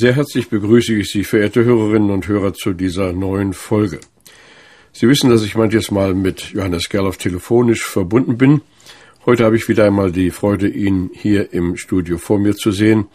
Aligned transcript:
Sehr 0.00 0.16
herzlich 0.16 0.48
begrüße 0.48 0.94
ich 0.94 1.10
Sie, 1.10 1.24
verehrte 1.24 1.62
Hörerinnen 1.62 2.08
und 2.08 2.26
Hörer, 2.26 2.54
zu 2.54 2.72
dieser 2.72 3.12
neuen 3.12 3.52
Folge. 3.52 4.00
Sie 4.92 5.06
wissen, 5.06 5.28
dass 5.28 5.42
ich 5.42 5.56
manches 5.56 5.90
Mal 5.90 6.14
mit 6.14 6.52
Johannes 6.54 6.88
Gerloff 6.88 7.18
telefonisch 7.18 7.84
verbunden 7.84 8.38
bin. 8.38 8.62
Heute 9.26 9.44
habe 9.44 9.56
ich 9.56 9.68
wieder 9.68 9.84
einmal 9.84 10.10
die 10.10 10.30
Freude, 10.30 10.68
ihn 10.68 11.10
hier 11.12 11.52
im 11.52 11.76
Studio 11.76 12.16
vor 12.16 12.38
mir 12.38 12.56
zu 12.56 12.72
sehen. 12.72 13.08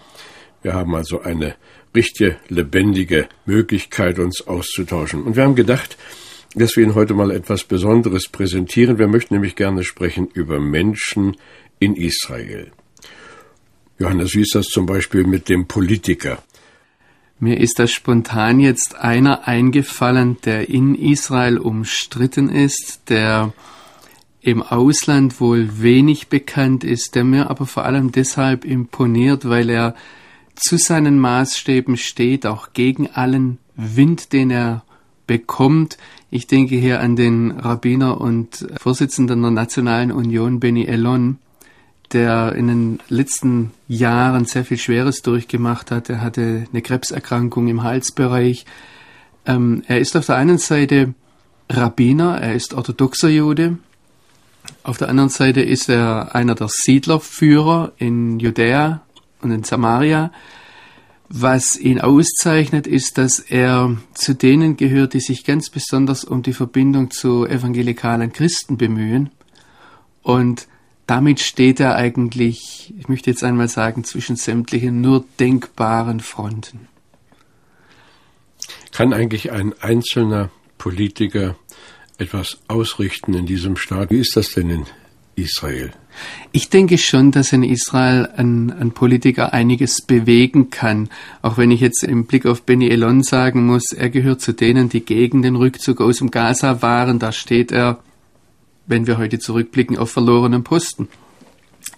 Wir 0.62 0.74
haben 0.74 0.94
also 0.94 1.22
eine 1.22 1.56
richtige, 1.96 2.38
lebendige 2.50 3.30
Möglichkeit, 3.48 4.20
uns 4.20 4.46
auszutauschen. 4.46 5.24
Und 5.24 5.36
wir 5.36 5.42
haben 5.42 5.56
gedacht, 5.56 5.98
dass 6.54 6.76
wir 6.76 6.84
Ihnen 6.84 6.94
heute 6.94 7.16
mal 7.16 7.32
etwas 7.32 7.64
Besonderes 7.64 8.28
präsentieren. 8.28 9.00
Wir 9.00 9.08
möchten 9.08 9.34
nämlich 9.34 9.56
gerne 9.56 9.84
sprechen 9.84 10.28
über 10.36 10.60
Menschen 10.60 11.36
in 11.80 11.96
Israel. 11.96 12.72
Johannes, 13.98 14.36
wie 14.36 14.42
ist 14.42 14.54
das 14.54 14.68
zum 14.68 14.86
Beispiel 14.86 15.24
mit 15.24 15.50
dem 15.50 15.68
Politiker? 15.68 16.44
Mir 17.38 17.60
ist 17.60 17.80
da 17.80 17.88
spontan 17.88 18.60
jetzt 18.60 18.96
einer 18.96 19.48
eingefallen, 19.48 20.38
der 20.46 20.70
in 20.70 20.96
Israel 20.96 21.58
umstritten 21.58 22.50
ist, 22.50 23.10
der 23.10 23.54
im 24.42 24.62
Ausland 24.62 25.42
wohl 25.42 25.82
wenig 25.82 26.28
bekannt 26.28 26.84
ist, 26.84 27.16
der 27.16 27.24
mir 27.24 27.50
aber 27.50 27.66
vor 27.66 27.84
allem 27.84 28.12
deshalb 28.12 28.64
imponiert, 28.64 29.50
weil 29.50 29.70
er 29.70 29.96
zu 30.56 30.78
seinen 30.78 31.20
Maßstäben 31.20 31.98
steht, 31.98 32.46
auch 32.46 32.72
gegen 32.74 33.10
allen 33.10 33.58
Wind, 33.76 34.32
den 34.32 34.52
er 34.52 34.84
bekommt. 35.28 35.98
Ich 36.30 36.48
denke 36.48 36.76
hier 36.76 37.02
an 37.02 37.16
den 37.16 37.52
Rabbiner 37.52 38.22
und 38.22 38.68
Vorsitzenden 38.78 39.42
der 39.42 39.52
Nationalen 39.52 40.12
Union, 40.12 40.60
Benny 40.60 40.86
Elon, 40.86 41.40
der 42.14 42.54
in 42.54 42.68
den 42.68 43.00
letzten 43.10 43.72
Jahren 43.88 44.46
sehr 44.46 44.66
viel 44.66 44.78
Schweres 44.78 45.22
durchgemacht 45.22 45.92
hat. 45.92 46.10
Er 46.10 46.22
hatte 46.22 46.66
eine 46.72 46.82
Krebserkrankung 46.82 47.68
im 47.68 47.84
Halsbereich. 47.84 48.66
Ähm, 49.46 49.84
er 49.88 50.00
ist 50.00 50.16
auf 50.16 50.26
der 50.26 50.36
einen 50.36 50.58
Seite 50.58 51.14
Rabbiner, 51.70 52.40
er 52.42 52.54
ist 52.54 52.74
orthodoxer 52.74 53.30
Jude. 53.30 53.78
Auf 54.84 54.98
der 54.98 55.10
anderen 55.10 55.30
Seite 55.30 55.62
ist 55.62 55.90
er 55.90 56.36
einer 56.36 56.56
der 56.56 56.68
Siedlerführer 56.70 57.94
in 57.98 58.40
Judäa 58.40 59.02
und 59.42 59.52
in 59.52 59.64
Samaria. 59.64 60.32
Was 61.28 61.78
ihn 61.78 62.00
auszeichnet, 62.00 62.86
ist, 62.86 63.18
dass 63.18 63.40
er 63.40 63.98
zu 64.14 64.36
denen 64.36 64.78
gehört, 64.78 65.14
die 65.14 65.20
sich 65.20 65.44
ganz 65.44 65.72
besonders 65.72 66.24
um 66.24 66.44
die 66.44 66.54
Verbindung 66.54 67.10
zu 67.10 67.48
evangelikalen 67.48 68.32
Christen 68.32 68.78
bemühen. 68.78 69.32
Und 70.22 70.68
damit 71.08 71.40
steht 71.40 71.80
er 71.80 71.96
eigentlich, 71.96 72.94
ich 72.98 73.08
möchte 73.08 73.30
jetzt 73.30 73.44
einmal 73.44 73.68
sagen, 73.68 74.04
zwischen 74.04 74.36
sämtlichen 74.36 75.02
nur 75.02 75.26
denkbaren 75.40 76.20
Fronten. 76.20 76.88
Kann 78.92 79.14
eigentlich 79.14 79.52
ein 79.52 79.74
einzelner 79.82 80.50
Politiker 80.78 81.56
etwas 82.18 82.60
ausrichten 82.68 83.34
in 83.34 83.46
diesem 83.46 83.78
Staat? 83.78 84.10
Wie 84.10 84.20
ist 84.20 84.36
das 84.36 84.52
denn 84.52 84.70
in 84.70 84.86
Israel? 85.36 85.92
Ich 86.54 86.70
denke 86.70 86.98
schon, 86.98 87.32
dass 87.32 87.52
in 87.52 87.64
Israel 87.64 88.30
ein, 88.38 88.72
ein, 88.72 88.92
Politiker 88.92 89.54
einiges 89.54 90.02
bewegen 90.02 90.70
kann. 90.70 91.10
Auch 91.42 91.58
wenn 91.58 91.72
ich 91.72 91.82
jetzt 91.82 92.04
im 92.04 92.26
Blick 92.26 92.46
auf 92.46 92.64
Benny 92.64 92.90
Elon 92.90 93.22
sagen 93.22 93.66
muss, 93.66 93.92
er 93.92 94.10
gehört 94.10 94.40
zu 94.40 94.54
denen, 94.54 94.88
die 94.88 95.04
gegen 95.04 95.42
den 95.42 95.58
Rückzug 95.58 96.00
aus 96.00 96.20
dem 96.20 96.32
Gaza 96.32 96.82
waren. 96.82 97.20
Da 97.20 97.34
steht 97.34 97.74
er 97.74 98.00
wenn 98.88 99.08
wir 99.08 99.18
heute 99.18 99.40
zurückblicken, 99.40 99.98
auf 99.98 100.12
verlorenen 100.12 100.64
Posten. 100.64 101.08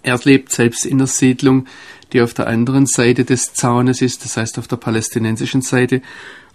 Er 0.02 0.18
lebt 0.22 0.52
selbst 0.52 0.86
in 0.86 0.98
der 0.98 1.06
Siedlung, 1.06 1.66
die 2.12 2.22
auf 2.22 2.34
der 2.34 2.46
anderen 2.46 2.86
Seite 2.86 3.24
des 3.24 3.52
Zaunes 3.54 4.02
ist, 4.02 4.24
das 4.24 4.36
heißt 4.36 4.58
auf 4.58 4.68
der 4.68 4.76
palästinensischen 4.76 5.62
Seite. 5.62 6.02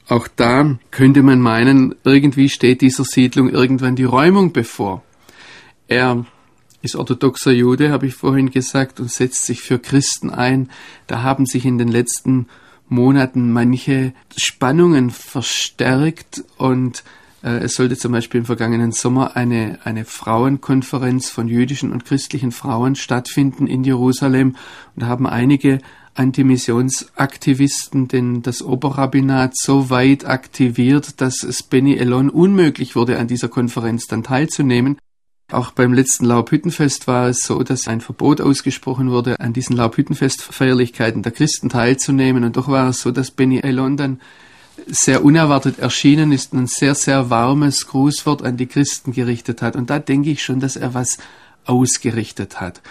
Auch 0.08 0.28
da 0.28 0.78
könnte 0.92 1.24
man 1.24 1.40
meinen, 1.40 1.96
irgendwie 2.04 2.50
steht 2.50 2.82
dieser 2.82 3.06
Siedlung 3.06 3.50
irgendwann 3.50 3.96
die 3.96 4.04
Räumung 4.04 4.52
bevor. 4.52 5.04
Er 5.88 6.26
ist 6.82 6.96
orthodoxer 6.96 7.52
Jude, 7.52 7.92
habe 7.92 8.08
ich 8.08 8.16
vorhin 8.16 8.52
gesagt, 8.52 9.00
und 9.00 9.10
setzt 9.10 9.46
sich 9.46 9.62
für 9.62 9.80
Christen 9.80 10.30
ein. 10.30 10.70
Da 11.08 11.22
haben 11.22 11.46
sich 11.46 11.66
in 11.66 11.78
den 11.78 11.88
letzten 11.88 12.48
Monaten 12.90 13.52
manche 13.52 14.14
Spannungen 14.36 15.10
verstärkt 15.10 16.44
und 16.58 17.04
es 17.50 17.76
sollte 17.76 17.98
zum 17.98 18.14
Beispiel 18.14 18.40
im 18.40 18.46
vergangenen 18.46 18.92
Sommer 18.92 19.36
eine, 19.36 19.80
eine 19.84 20.06
Frauenkonferenz 20.06 21.30
von 21.30 21.48
jüdischen 21.48 21.92
und 21.92 22.06
christlichen 22.06 22.52
Frauen 22.52 22.96
stattfinden 22.96 23.68
in 23.68 23.84
Jerusalem. 23.84 24.56
Und 24.96 25.06
haben 25.06 25.28
einige 25.28 25.80
Antimissionsaktivisten 26.16 28.08
denn 28.08 28.42
das 28.44 28.62
Oberrabbinat 28.62 29.58
so 29.58 29.90
weit 29.90 30.26
aktiviert, 30.26 31.20
dass 31.22 31.44
es 31.44 31.64
Benny 31.64 31.98
Elon 31.98 32.30
unmöglich 32.30 32.96
wurde, 32.96 33.20
an 33.20 33.28
dieser 33.28 33.50
Konferenz 33.50 34.08
dann 34.08 34.24
teilzunehmen. 34.24 34.98
Auch 35.52 35.72
beim 35.72 35.94
letzten 35.94 36.26
Laubhüttenfest 36.26 37.08
war 37.08 37.28
es 37.28 37.42
so, 37.42 37.62
dass 37.64 37.88
ein 37.88 38.02
Verbot 38.02 38.42
ausgesprochen 38.42 39.12
wurde, 39.12 39.40
an 39.40 39.54
diesen 39.54 39.76
Laubhüttenfestfeierlichkeiten 39.76 41.22
der 41.22 41.32
Christen 41.32 41.70
teilzunehmen. 41.70 42.44
Und 42.44 42.58
doch 42.58 42.68
war 42.68 42.90
es 42.90 43.02
so, 43.02 43.12
dass 43.12 43.32
Benny 43.32 43.60
Elon 43.60 43.98
dann 43.98 44.22
sehr 44.88 45.24
unerwartet 45.24 45.80
erschienen 45.80 46.32
ist 46.32 46.54
und 46.54 46.60
ein 46.60 46.68
sehr, 46.68 46.96
sehr 46.96 47.30
warmes 47.30 47.88
Grußwort 47.88 48.42
an 48.42 48.58
die 48.58 48.68
Christen 48.68 49.12
gerichtet 49.12 49.62
hat. 49.62 49.76
Und 49.76 49.90
da 49.90 50.00
denke 50.00 50.32
ich 50.32 50.44
schon, 50.44 50.60
dass 50.60 50.76
er 50.76 50.94
was 50.94 51.18
ausgerichtet 51.66 52.60
hat. 52.60 52.82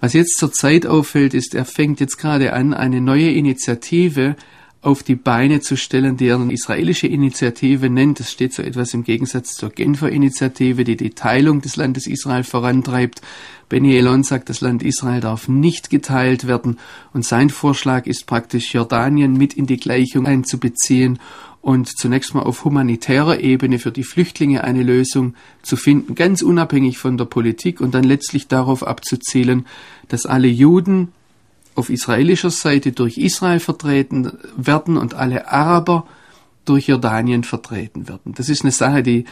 Was 0.00 0.14
jetzt 0.14 0.38
zur 0.38 0.52
Zeit 0.52 0.86
auffällt, 0.86 1.34
ist, 1.34 1.54
er 1.54 1.64
fängt 1.64 2.00
jetzt 2.00 2.16
gerade 2.16 2.52
an, 2.52 2.74
eine 2.74 3.00
neue 3.00 3.30
Initiative 3.30 4.36
auf 4.82 5.04
die 5.04 5.14
Beine 5.14 5.60
zu 5.60 5.76
stellen, 5.76 6.16
die 6.16 6.26
er 6.26 6.40
eine 6.40 6.52
israelische 6.52 7.06
Initiative 7.06 7.88
nennt. 7.88 8.18
Das 8.18 8.32
steht 8.32 8.52
so 8.52 8.64
etwas 8.64 8.92
im 8.94 9.04
Gegensatz 9.04 9.54
zur 9.54 9.70
Genfer 9.70 10.10
Initiative, 10.10 10.82
die 10.82 10.96
die 10.96 11.10
Teilung 11.10 11.60
des 11.60 11.76
Landes 11.76 12.08
Israel 12.08 12.42
vorantreibt. 12.42 13.22
Benny 13.68 13.96
Elon 13.96 14.24
sagt, 14.24 14.48
das 14.48 14.60
Land 14.60 14.82
Israel 14.82 15.20
darf 15.20 15.46
nicht 15.46 15.88
geteilt 15.88 16.48
werden 16.48 16.78
und 17.12 17.24
sein 17.24 17.48
Vorschlag 17.48 18.06
ist 18.06 18.26
praktisch 18.26 18.74
Jordanien 18.74 19.34
mit 19.34 19.54
in 19.54 19.66
die 19.66 19.78
Gleichung 19.78 20.26
einzubeziehen 20.26 21.20
und 21.62 21.88
zunächst 21.96 22.34
mal 22.34 22.42
auf 22.42 22.64
humanitärer 22.64 23.38
Ebene 23.38 23.78
für 23.78 23.92
die 23.92 24.02
Flüchtlinge 24.02 24.64
eine 24.64 24.82
Lösung 24.82 25.34
zu 25.62 25.76
finden, 25.76 26.16
ganz 26.16 26.42
unabhängig 26.42 26.98
von 26.98 27.16
der 27.16 27.24
Politik 27.24 27.80
und 27.80 27.94
dann 27.94 28.04
letztlich 28.04 28.48
darauf 28.48 28.84
abzuzielen, 28.84 29.66
dass 30.08 30.26
alle 30.26 30.48
Juden 30.48 31.12
auf 31.74 31.90
israelischer 31.90 32.50
Seite 32.50 32.92
durch 32.92 33.18
Israel 33.18 33.60
vertreten 33.60 34.32
werden 34.56 34.96
und 34.96 35.14
alle 35.14 35.50
Araber 35.50 36.06
durch 36.64 36.88
Jordanien 36.88 37.44
vertreten 37.44 38.08
werden. 38.08 38.34
Das 38.34 38.48
ist 38.48 38.62
eine 38.62 38.72
Sache, 38.72 39.02
die 39.02 39.24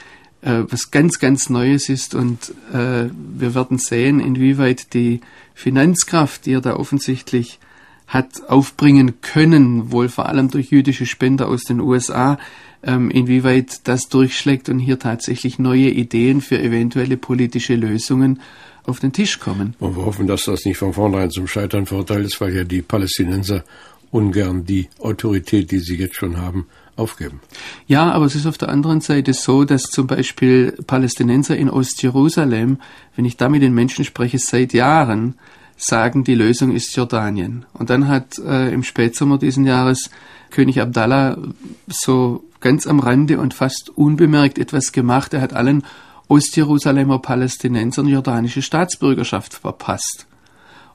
äh, 0.42 0.64
was 0.68 0.90
ganz, 0.90 1.18
ganz 1.18 1.50
Neues 1.50 1.88
ist 1.88 2.14
und 2.14 2.52
äh, 2.72 3.08
wir 3.12 3.54
werden 3.54 3.78
sehen, 3.78 4.20
inwieweit 4.20 4.94
die 4.94 5.20
Finanzkraft, 5.54 6.46
die 6.46 6.54
er 6.54 6.60
da 6.60 6.76
offensichtlich 6.76 7.58
hat 8.06 8.48
aufbringen 8.48 9.20
können, 9.20 9.92
wohl 9.92 10.08
vor 10.08 10.28
allem 10.28 10.50
durch 10.50 10.70
jüdische 10.70 11.06
Spender 11.06 11.46
aus 11.46 11.62
den 11.62 11.78
USA, 11.80 12.38
ähm, 12.82 13.10
inwieweit 13.10 13.86
das 13.86 14.08
durchschlägt 14.08 14.68
und 14.68 14.80
hier 14.80 14.98
tatsächlich 14.98 15.58
neue 15.58 15.90
Ideen 15.90 16.40
für 16.40 16.58
eventuelle 16.60 17.16
politische 17.16 17.76
Lösungen 17.76 18.40
auf 18.84 19.00
den 19.00 19.12
Tisch 19.12 19.40
kommen. 19.40 19.74
Und 19.78 19.96
wir 19.96 20.04
hoffen, 20.04 20.26
dass 20.26 20.44
das 20.44 20.64
nicht 20.64 20.78
von 20.78 20.92
vornherein 20.92 21.30
zum 21.30 21.46
Scheitern 21.46 21.86
verurteilt 21.86 22.26
ist, 22.26 22.40
weil 22.40 22.54
ja 22.54 22.64
die 22.64 22.82
Palästinenser 22.82 23.64
ungern 24.10 24.64
die 24.64 24.88
Autorität, 24.98 25.70
die 25.70 25.78
sie 25.78 25.96
jetzt 25.96 26.16
schon 26.16 26.36
haben, 26.36 26.66
aufgeben. 26.96 27.40
Ja, 27.86 28.10
aber 28.10 28.26
es 28.26 28.34
ist 28.34 28.46
auf 28.46 28.58
der 28.58 28.68
anderen 28.68 29.00
Seite 29.00 29.32
so, 29.32 29.64
dass 29.64 29.84
zum 29.84 30.06
Beispiel 30.06 30.72
Palästinenser 30.86 31.56
in 31.56 31.70
Ostjerusalem, 31.70 32.78
wenn 33.16 33.24
ich 33.24 33.36
da 33.36 33.48
mit 33.48 33.62
den 33.62 33.74
Menschen 33.74 34.04
spreche, 34.04 34.38
seit 34.38 34.72
Jahren 34.72 35.34
sagen, 35.76 36.24
die 36.24 36.34
Lösung 36.34 36.72
ist 36.72 36.94
Jordanien. 36.94 37.64
Und 37.72 37.90
dann 37.90 38.08
hat 38.08 38.38
äh, 38.38 38.72
im 38.72 38.82
Spätsommer 38.82 39.38
diesen 39.38 39.64
Jahres 39.64 40.10
König 40.50 40.80
Abdallah 40.80 41.38
so 41.88 42.44
ganz 42.60 42.86
am 42.86 43.00
Rande 43.00 43.38
und 43.38 43.54
fast 43.54 43.90
unbemerkt 43.90 44.58
etwas 44.58 44.92
gemacht. 44.92 45.32
Er 45.32 45.40
hat 45.40 45.54
allen 45.54 45.84
Ostjerusalemer 46.30 47.18
Palästinensern 47.18 48.06
jordanische 48.06 48.62
Staatsbürgerschaft 48.62 49.54
verpasst. 49.54 50.26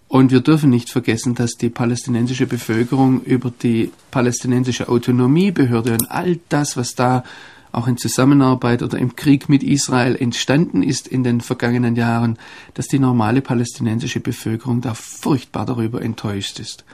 Und 0.08 0.32
wir 0.32 0.40
dürfen 0.40 0.70
nicht 0.70 0.90
vergessen, 0.90 1.36
dass 1.36 1.56
die 1.56 1.70
palästinensische 1.70 2.48
Bevölkerung 2.48 3.22
über 3.22 3.52
die 3.52 3.92
palästinensische 4.12 4.88
Autonomiebehörde 4.88 5.92
und 5.92 6.10
all 6.10 6.40
das, 6.48 6.78
was 6.78 6.96
da 6.96 7.26
auch 7.74 7.88
in 7.88 7.98
Zusammenarbeit 7.98 8.82
oder 8.82 8.98
im 8.98 9.18
Krieg 9.18 9.50
mit 9.50 9.62
Israel 9.62 10.16
entstanden 10.16 10.82
ist 10.82 11.06
in 11.06 11.26
den 11.26 11.42
vergangenen 11.42 11.98
Jahren, 11.98 12.40
dass 12.74 12.88
die 12.88 13.00
normale 13.00 13.42
palästinensische 13.42 14.22
Bevölkerung 14.22 14.80
da 14.80 14.94
furchtbar 14.94 15.66
darüber 15.66 16.02
enttäuscht 16.02 16.60
ist. 16.60 16.86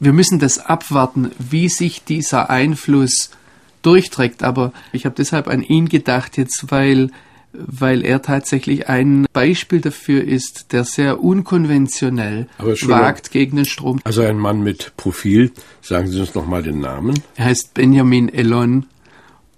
Wir 0.00 0.14
müssen 0.14 0.38
das 0.38 0.58
abwarten, 0.58 1.32
wie 1.38 1.68
sich 1.68 2.02
dieser 2.04 2.48
Einfluss 2.48 3.30
durchträgt. 3.82 4.42
Aber 4.42 4.72
ich 4.92 5.04
habe 5.04 5.14
deshalb 5.14 5.48
an 5.48 5.62
ihn 5.62 5.90
gedacht 5.90 6.38
jetzt, 6.38 6.70
weil 6.70 7.10
weil 7.54 8.04
er 8.04 8.22
tatsächlich 8.22 8.88
ein 8.88 9.26
Beispiel 9.32 9.80
dafür 9.80 10.24
ist, 10.24 10.72
der 10.72 10.84
sehr 10.84 11.22
unkonventionell 11.22 12.48
wagt 12.58 13.30
gegen 13.30 13.56
den 13.56 13.64
Strom. 13.64 14.00
Also 14.04 14.22
ein 14.22 14.38
Mann 14.38 14.62
mit 14.62 14.92
Profil. 14.96 15.52
Sagen 15.80 16.08
Sie 16.08 16.20
uns 16.20 16.34
noch 16.34 16.46
mal 16.46 16.62
den 16.62 16.80
Namen. 16.80 17.20
Er 17.36 17.46
heißt 17.46 17.74
Benjamin 17.74 18.28
Elon 18.28 18.86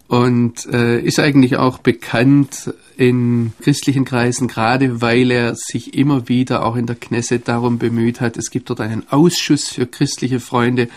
und 0.08 0.66
äh, 0.66 1.00
ist 1.00 1.18
eigentlich 1.18 1.56
auch 1.56 1.78
bekannt 1.78 2.72
in 2.96 3.52
christlichen 3.60 4.04
Kreisen, 4.04 4.48
gerade 4.48 5.00
weil 5.00 5.30
er 5.30 5.54
sich 5.54 5.94
immer 5.94 6.28
wieder 6.28 6.64
auch 6.64 6.76
in 6.76 6.86
der 6.86 6.96
Knesset 6.96 7.48
darum 7.48 7.78
bemüht 7.78 8.20
hat. 8.20 8.36
Es 8.36 8.50
gibt 8.50 8.70
dort 8.70 8.80
einen 8.80 9.06
Ausschuss 9.10 9.68
für 9.68 9.86
christliche 9.86 10.40
Freunde 10.40 10.88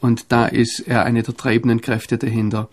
und 0.00 0.26
da 0.28 0.46
ist 0.46 0.80
er 0.80 1.04
eine 1.04 1.22
der 1.22 1.36
treibenden 1.36 1.80
Kräfte 1.80 2.18
dahinter. 2.18 2.68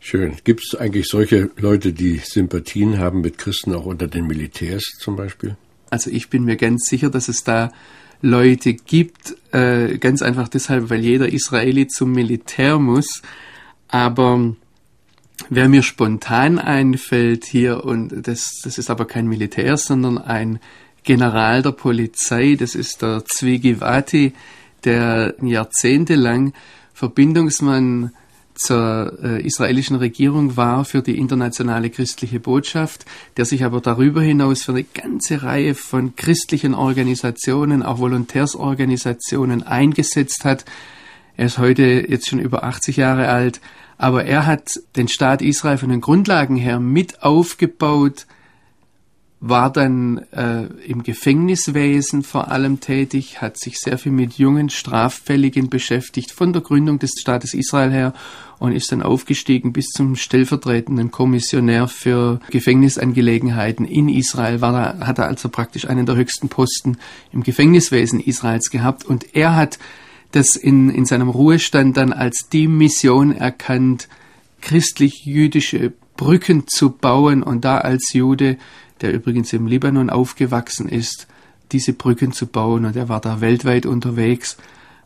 Schön. 0.00 0.36
Gibt 0.44 0.62
es 0.64 0.74
eigentlich 0.74 1.06
solche 1.08 1.50
Leute, 1.56 1.92
die 1.92 2.18
Sympathien 2.18 2.98
haben 2.98 3.20
mit 3.20 3.38
Christen 3.38 3.74
auch 3.74 3.84
unter 3.84 4.06
den 4.06 4.26
Militärs 4.26 4.84
zum 4.98 5.16
Beispiel? 5.16 5.56
Also 5.90 6.10
ich 6.10 6.30
bin 6.30 6.44
mir 6.44 6.56
ganz 6.56 6.84
sicher, 6.86 7.10
dass 7.10 7.28
es 7.28 7.44
da 7.44 7.72
Leute 8.20 8.74
gibt, 8.74 9.36
äh, 9.52 9.98
ganz 9.98 10.22
einfach 10.22 10.48
deshalb, 10.48 10.90
weil 10.90 11.00
jeder 11.00 11.32
Israeli 11.32 11.86
zum 11.86 12.12
Militär 12.12 12.78
muss. 12.78 13.22
Aber 13.88 14.54
wer 15.48 15.68
mir 15.68 15.82
spontan 15.82 16.58
einfällt 16.58 17.44
hier, 17.44 17.84
und 17.84 18.26
das, 18.26 18.60
das 18.62 18.78
ist 18.78 18.90
aber 18.90 19.06
kein 19.06 19.26
Militär, 19.26 19.76
sondern 19.76 20.18
ein 20.18 20.58
General 21.04 21.62
der 21.62 21.72
Polizei, 21.72 22.56
das 22.58 22.74
ist 22.74 23.02
der 23.02 23.24
Zwigi 23.24 23.80
Vati, 23.80 24.32
der 24.84 25.34
jahrzehntelang 25.40 26.52
Verbindungsmann 26.92 28.12
zur 28.58 29.18
äh, 29.22 29.42
israelischen 29.42 29.96
Regierung 29.96 30.56
war 30.56 30.84
für 30.84 31.00
die 31.00 31.16
internationale 31.16 31.90
christliche 31.90 32.40
Botschaft, 32.40 33.04
der 33.36 33.44
sich 33.44 33.64
aber 33.64 33.80
darüber 33.80 34.20
hinaus 34.20 34.64
für 34.64 34.72
eine 34.72 34.84
ganze 34.84 35.42
Reihe 35.42 35.74
von 35.74 36.16
christlichen 36.16 36.74
Organisationen, 36.74 37.82
auch 37.82 37.98
Volontärsorganisationen 37.98 39.62
eingesetzt 39.62 40.44
hat. 40.44 40.64
Er 41.36 41.46
ist 41.46 41.58
heute 41.58 42.06
jetzt 42.08 42.28
schon 42.28 42.40
über 42.40 42.64
80 42.64 42.96
Jahre 42.96 43.28
alt, 43.28 43.60
aber 43.96 44.24
er 44.24 44.44
hat 44.44 44.70
den 44.96 45.08
Staat 45.08 45.40
Israel 45.40 45.78
von 45.78 45.90
den 45.90 46.00
Grundlagen 46.00 46.56
her 46.56 46.80
mit 46.80 47.22
aufgebaut, 47.22 48.26
war 49.40 49.70
dann 49.70 50.18
äh, 50.32 50.64
im 50.84 51.04
Gefängniswesen 51.04 52.24
vor 52.24 52.50
allem 52.50 52.80
tätig, 52.80 53.40
hat 53.40 53.56
sich 53.56 53.78
sehr 53.78 53.96
viel 53.96 54.10
mit 54.10 54.34
jungen 54.34 54.68
Straffälligen 54.68 55.68
beschäftigt 55.68 56.32
von 56.32 56.52
der 56.52 56.62
Gründung 56.62 56.98
des 56.98 57.12
Staates 57.20 57.54
Israel 57.54 57.92
her 57.92 58.14
und 58.58 58.72
ist 58.72 58.90
dann 58.90 59.00
aufgestiegen 59.02 59.72
bis 59.72 59.86
zum 59.86 60.16
stellvertretenden 60.16 61.12
Kommissionär 61.12 61.86
für 61.86 62.40
Gefängnisangelegenheiten 62.50 63.86
in 63.86 64.08
Israel. 64.08 64.60
War 64.60 64.72
da, 64.72 65.06
hat 65.06 65.18
er 65.18 65.26
also 65.26 65.48
praktisch 65.48 65.88
einen 65.88 66.06
der 66.06 66.16
höchsten 66.16 66.48
Posten 66.48 66.98
im 67.32 67.44
Gefängniswesen 67.44 68.18
Israels 68.18 68.70
gehabt 68.70 69.04
und 69.04 69.36
er 69.36 69.54
hat 69.54 69.78
das 70.32 70.56
in, 70.56 70.90
in 70.90 71.06
seinem 71.06 71.28
Ruhestand 71.28 71.96
dann 71.96 72.12
als 72.12 72.48
die 72.52 72.66
Mission 72.66 73.32
erkannt, 73.32 74.08
christlich-jüdische 74.60 75.92
Brücken 76.16 76.64
zu 76.66 76.90
bauen 76.90 77.44
und 77.44 77.64
da 77.64 77.78
als 77.78 78.12
Jude 78.12 78.58
der 79.00 79.12
übrigens 79.12 79.52
im 79.52 79.66
Libanon 79.66 80.10
aufgewachsen 80.10 80.88
ist, 80.88 81.26
diese 81.72 81.92
Brücken 81.92 82.32
zu 82.32 82.46
bauen. 82.46 82.84
Und 82.84 82.96
er 82.96 83.08
war 83.08 83.20
da 83.20 83.40
weltweit 83.40 83.86
unterwegs, 83.86 84.56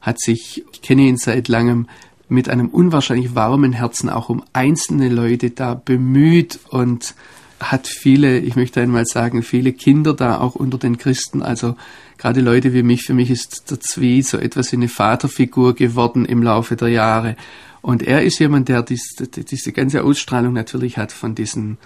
hat 0.01 0.21
sich, 0.21 0.65
ich 0.73 0.83
kenne 0.83 1.03
ihn 1.03 1.17
seit 1.17 1.49
langem, 1.49 1.87
mit 2.29 2.49
einem 2.49 2.69
unwahrscheinlich 2.69 3.35
warmen 3.35 3.73
Herzen 3.73 4.09
auch 4.09 4.29
um 4.29 4.43
einzelne 4.53 5.09
Leute 5.09 5.51
da 5.51 5.75
bemüht 5.75 6.59
und 6.71 7.15
hat 7.61 7.87
viele, 7.87 8.39
ich 8.39 8.57
möchte 8.57 8.81
einmal 8.81 9.05
sagen, 9.05 9.43
viele 9.43 9.73
Kinder 9.73 10.15
da 10.15 10.41
auch 10.41 10.55
unter 10.55 10.79
den 10.79 10.99
Christen. 10.99 11.43
Also 11.43 11.77
gerade 12.19 12.41
Leute 12.41 12.73
wie 12.73 12.83
mich, 12.83 13.03
für 13.03 13.15
mich 13.15 13.31
ist 13.31 13.71
der 13.71 13.81
Zwie 13.81 14.23
so 14.23 14.39
etwas 14.39 14.73
wie 14.73 14.77
eine 14.77 14.89
Vaterfigur 14.89 15.75
geworden 15.75 16.25
im 16.25 16.43
Laufe 16.43 16.75
der 16.75 16.89
Jahre. 16.89 17.37
Und 17.83 18.03
er 18.03 18.23
ist 18.23 18.39
jemand, 18.39 18.69
der 18.69 18.83
dies, 18.83 19.15
diese 19.17 19.73
ganze 19.73 20.03
Ausstrahlung 20.05 20.53
natürlich 20.53 20.99
hat 20.99 21.13
von 21.13 21.35
diesen 21.35 21.79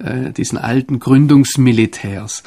äh, 0.00 0.32
diesen 0.32 0.58
alten 0.58 0.98
Gründungsmilitärs. 0.98 2.42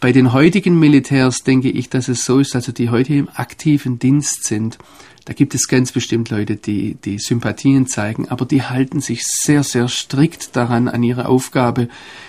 Bei 0.00 0.12
den 0.12 0.32
heutigen 0.32 0.78
Militärs 0.78 1.42
denke 1.42 1.70
ich, 1.70 1.88
dass 1.88 2.08
es 2.08 2.24
so 2.24 2.38
ist, 2.38 2.54
also 2.54 2.70
die 2.70 2.90
heute 2.90 3.14
im 3.14 3.28
aktiven 3.34 3.98
Dienst 3.98 4.44
sind, 4.44 4.78
da 5.24 5.32
gibt 5.32 5.56
es 5.56 5.66
ganz 5.66 5.90
bestimmt 5.90 6.30
Leute, 6.30 6.54
die, 6.54 6.94
die 7.04 7.18
Sympathien 7.18 7.88
zeigen, 7.88 8.28
aber 8.28 8.44
die 8.44 8.62
halten 8.62 9.00
sich 9.00 9.24
sehr, 9.24 9.64
sehr 9.64 9.88
strikt 9.88 10.54
daran, 10.54 10.86
an 10.86 11.02
ihre 11.02 11.26
Aufgabe, 11.26 11.88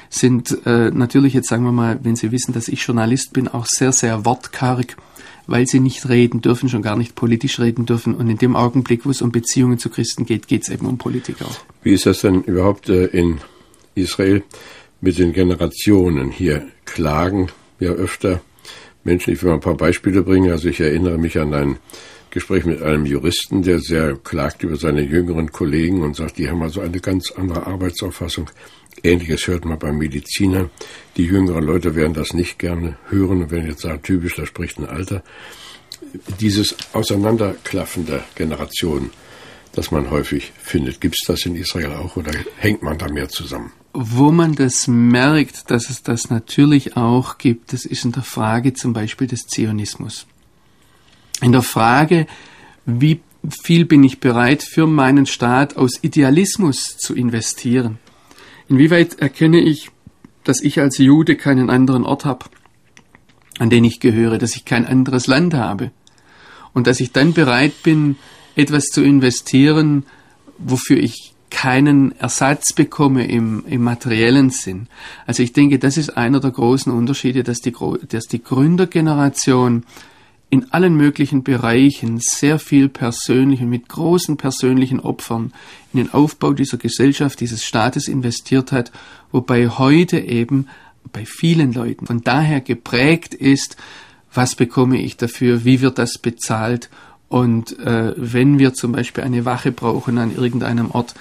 sind 0.09 0.65
äh, 0.65 0.89
natürlich 0.89 1.33
jetzt 1.33 1.47
sagen 1.47 1.63
wir 1.63 1.71
mal, 1.71 1.99
wenn 2.01 2.15
sie 2.15 2.31
wissen, 2.31 2.53
dass 2.53 2.67
ich 2.69 2.81
Journalist 2.81 3.33
bin, 3.33 3.47
auch 3.47 3.67
sehr, 3.67 3.91
sehr 3.91 4.25
wortkarg, 4.25 4.97
weil 5.45 5.67
sie 5.67 5.79
nicht 5.79 6.09
reden 6.09 6.41
dürfen, 6.41 6.69
schon 6.69 6.81
gar 6.81 6.95
nicht 6.95 7.13
politisch 7.13 7.59
reden 7.59 7.85
dürfen. 7.85 8.15
Und 8.15 8.29
in 8.29 8.37
dem 8.37 8.55
Augenblick, 8.55 9.05
wo 9.05 9.11
es 9.11 9.21
um 9.21 9.31
Beziehungen 9.31 9.77
zu 9.77 9.89
Christen 9.89 10.25
geht, 10.25 10.47
geht 10.47 10.63
es 10.63 10.69
eben 10.69 10.87
um 10.87 10.97
Politik 10.97 11.43
auch. 11.43 11.55
Wie 11.83 11.93
ist 11.93 12.07
das 12.07 12.21
denn 12.21 12.41
überhaupt 12.43 12.89
äh, 12.89 13.05
in 13.05 13.39
Israel 13.97 14.43
mit 15.01 15.17
den 15.17 15.33
Generationen. 15.33 16.31
Hier 16.31 16.67
klagen 16.85 17.49
ja 17.79 17.91
öfter 17.91 18.41
Menschen. 19.03 19.33
Ich 19.33 19.41
will 19.41 19.49
mal 19.49 19.55
ein 19.55 19.61
paar 19.61 19.77
Beispiele 19.77 20.23
bringen. 20.23 20.51
Also 20.51 20.69
ich 20.69 20.79
erinnere 20.79 21.17
mich 21.17 21.37
an 21.39 21.53
ein 21.53 21.77
Gespräch 22.29 22.65
mit 22.65 22.81
einem 22.81 23.05
Juristen, 23.05 23.63
der 23.63 23.79
sehr 23.79 24.15
klagt 24.15 24.63
über 24.63 24.75
seine 24.75 25.01
jüngeren 25.01 25.51
Kollegen 25.51 26.03
und 26.03 26.15
sagt, 26.15 26.37
die 26.37 26.49
haben 26.49 26.61
also 26.61 26.81
eine 26.81 26.99
ganz 26.99 27.31
andere 27.31 27.65
Arbeitsauffassung. 27.65 28.49
Ähnliches 29.03 29.47
hört 29.47 29.65
man 29.65 29.79
beim 29.79 29.97
Mediziner. 29.97 30.69
Die 31.15 31.25
jüngeren 31.25 31.63
Leute 31.63 31.95
werden 31.95 32.13
das 32.13 32.33
nicht 32.33 32.59
gerne 32.59 32.97
hören 33.09 33.43
und 33.43 33.51
werden 33.51 33.67
jetzt 33.67 33.81
sagen, 33.81 34.01
typisch, 34.03 34.35
da 34.35 34.45
spricht 34.45 34.77
ein 34.77 34.85
Alter. 34.85 35.23
Dieses 36.39 36.75
Auseinanderklaffen 36.93 38.05
der 38.05 38.23
Generationen, 38.35 39.11
das 39.73 39.91
man 39.91 40.09
häufig 40.11 40.51
findet, 40.57 40.99
gibt 41.01 41.15
es 41.19 41.27
das 41.27 41.45
in 41.45 41.55
Israel 41.55 41.93
auch 41.93 42.17
oder 42.17 42.31
hängt 42.57 42.81
man 42.81 42.97
da 42.97 43.07
mehr 43.07 43.29
zusammen? 43.29 43.71
Wo 43.93 44.31
man 44.31 44.53
das 44.55 44.87
merkt, 44.87 45.71
dass 45.71 45.89
es 45.89 46.03
das 46.03 46.29
natürlich 46.29 46.97
auch 46.97 47.37
gibt, 47.37 47.73
das 47.73 47.85
ist 47.85 48.05
in 48.05 48.11
der 48.11 48.23
Frage 48.23 48.73
zum 48.73 48.93
Beispiel 48.93 49.27
des 49.27 49.47
Zionismus. 49.47 50.27
In 51.41 51.51
der 51.51 51.61
Frage, 51.61 52.27
wie 52.85 53.21
viel 53.63 53.85
bin 53.85 54.03
ich 54.03 54.19
bereit 54.19 54.63
für 54.63 54.87
meinen 54.87 55.25
Staat 55.25 55.77
aus 55.77 56.03
Idealismus 56.03 56.97
zu 56.97 57.15
investieren? 57.15 57.99
Inwieweit 58.67 59.19
erkenne 59.19 59.59
ich, 59.59 59.89
dass 60.43 60.61
ich 60.61 60.79
als 60.79 60.97
Jude 60.97 61.35
keinen 61.35 61.69
anderen 61.69 62.05
Ort 62.05 62.25
habe, 62.25 62.45
an 63.59 63.69
den 63.69 63.83
ich 63.83 63.99
gehöre, 63.99 64.37
dass 64.37 64.55
ich 64.55 64.65
kein 64.65 64.85
anderes 64.85 65.27
Land 65.27 65.53
habe 65.53 65.91
und 66.73 66.87
dass 66.87 66.99
ich 66.99 67.11
dann 67.11 67.33
bereit 67.33 67.83
bin, 67.83 68.17
etwas 68.55 68.85
zu 68.85 69.03
investieren, 69.03 70.05
wofür 70.57 70.97
ich 70.97 71.33
keinen 71.49 72.11
Ersatz 72.19 72.73
bekomme 72.73 73.27
im, 73.27 73.63
im 73.67 73.83
materiellen 73.83 74.49
Sinn. 74.49 74.87
Also 75.25 75.43
ich 75.43 75.53
denke, 75.53 75.79
das 75.79 75.97
ist 75.97 76.17
einer 76.17 76.39
der 76.39 76.51
großen 76.51 76.91
Unterschiede, 76.91 77.43
dass 77.43 77.61
die, 77.61 77.73
dass 78.09 78.25
die 78.25 78.43
Gründergeneration 78.43 79.83
in 80.49 80.71
allen 80.71 80.95
möglichen 80.95 81.43
Bereichen 81.43 82.19
sehr 82.19 82.57
viel 82.57 82.87
persönlich 82.87 83.61
und 83.61 83.69
mit 83.69 83.89
großen 83.89 84.37
persönlichen 84.37 84.99
Opfern 84.99 85.53
in 85.93 86.03
den 86.03 86.13
Aufbau 86.13 86.53
dieser 86.53 86.77
Gesellschaft, 86.77 87.39
dieses 87.41 87.65
Staates 87.65 88.07
investiert 88.07 88.71
hat, 88.71 88.91
wobei 89.31 89.67
heute 89.67 90.19
eben 90.19 90.67
bei 91.11 91.25
vielen 91.25 91.73
Leuten 91.73 92.05
von 92.05 92.21
daher 92.21 92.61
geprägt 92.61 93.33
ist, 93.33 93.77
was 94.33 94.55
bekomme 94.55 95.01
ich 95.01 95.17
dafür, 95.17 95.65
wie 95.65 95.81
wird 95.81 95.97
das 95.97 96.17
bezahlt 96.17 96.89
und 97.29 97.77
äh, 97.79 98.13
wenn 98.15 98.57
wir 98.57 98.73
zum 98.73 98.93
Beispiel 98.93 99.23
eine 99.23 99.43
Wache 99.43 99.71
brauchen 99.71 100.17
an 100.17 100.33
irgendeinem 100.35 100.91
Ort, 100.91 101.13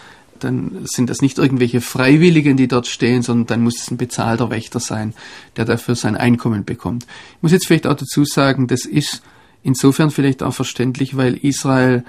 dann 0.45 0.85
sind 0.85 1.11
das 1.11 1.21
nicht 1.21 1.39
irgendwelche 1.39 1.81
Freiwilligen, 1.81 2.57
die 2.57 2.69
dort 2.69 2.87
stehen, 2.87 3.23
sondern 3.23 3.47
dann 3.47 3.63
muss 3.63 3.81
es 3.81 3.91
ein 3.91 3.97
bezahlter 3.97 4.51
Wächter 4.51 4.81
sein, 4.81 5.15
der 5.57 5.65
dafür 5.65 5.95
sein 5.95 6.17
Einkommen 6.17 6.65
bekommt. 6.65 7.05
Ich 7.37 7.43
muss 7.43 7.53
jetzt 7.53 7.67
vielleicht 7.67 7.87
auch 7.87 7.97
dazu 7.97 8.25
sagen, 8.25 8.67
das 8.67 8.85
ist 8.85 9.23
insofern 9.63 10.11
vielleicht 10.11 10.43
auch 10.43 10.55
verständlich, 10.55 11.17
weil 11.17 11.35
Israel 11.35 12.05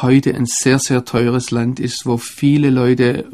heute 0.00 0.34
ein 0.34 0.46
sehr, 0.46 0.78
sehr 0.78 1.04
teures 1.04 1.50
Land 1.50 1.78
ist, 1.78 2.06
wo 2.06 2.16
viele 2.16 2.70
Leute 2.70 3.26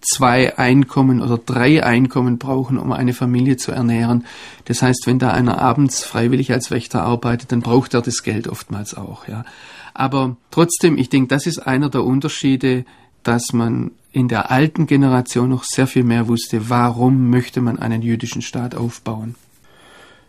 zwei 0.00 0.56
Einkommen 0.56 1.20
oder 1.20 1.38
drei 1.38 1.84
Einkommen 1.84 2.38
brauchen, 2.38 2.78
um 2.78 2.92
eine 2.92 3.12
Familie 3.12 3.56
zu 3.56 3.72
ernähren. 3.72 4.24
Das 4.64 4.82
heißt, 4.82 5.06
wenn 5.06 5.18
da 5.18 5.30
einer 5.32 5.60
abends 5.60 6.04
freiwillig 6.04 6.52
als 6.52 6.70
Wächter 6.70 7.02
arbeitet, 7.02 7.52
dann 7.52 7.60
braucht 7.60 7.94
er 7.94 8.02
das 8.02 8.22
Geld 8.22 8.48
oftmals 8.48 8.94
auch, 8.94 9.28
ja. 9.28 9.44
Aber 9.92 10.36
trotzdem, 10.50 10.96
ich 10.96 11.08
denke, 11.08 11.28
das 11.28 11.46
ist 11.46 11.58
einer 11.58 11.90
der 11.90 12.04
Unterschiede, 12.04 12.84
dass 13.22 13.52
man 13.52 13.92
in 14.12 14.28
der 14.28 14.50
alten 14.50 14.86
Generation 14.86 15.50
noch 15.50 15.64
sehr 15.64 15.86
viel 15.86 16.04
mehr 16.04 16.28
wusste, 16.28 16.68
warum 16.68 17.30
möchte 17.30 17.60
man 17.60 17.78
einen 17.78 18.02
jüdischen 18.02 18.42
Staat 18.42 18.74
aufbauen. 18.74 19.36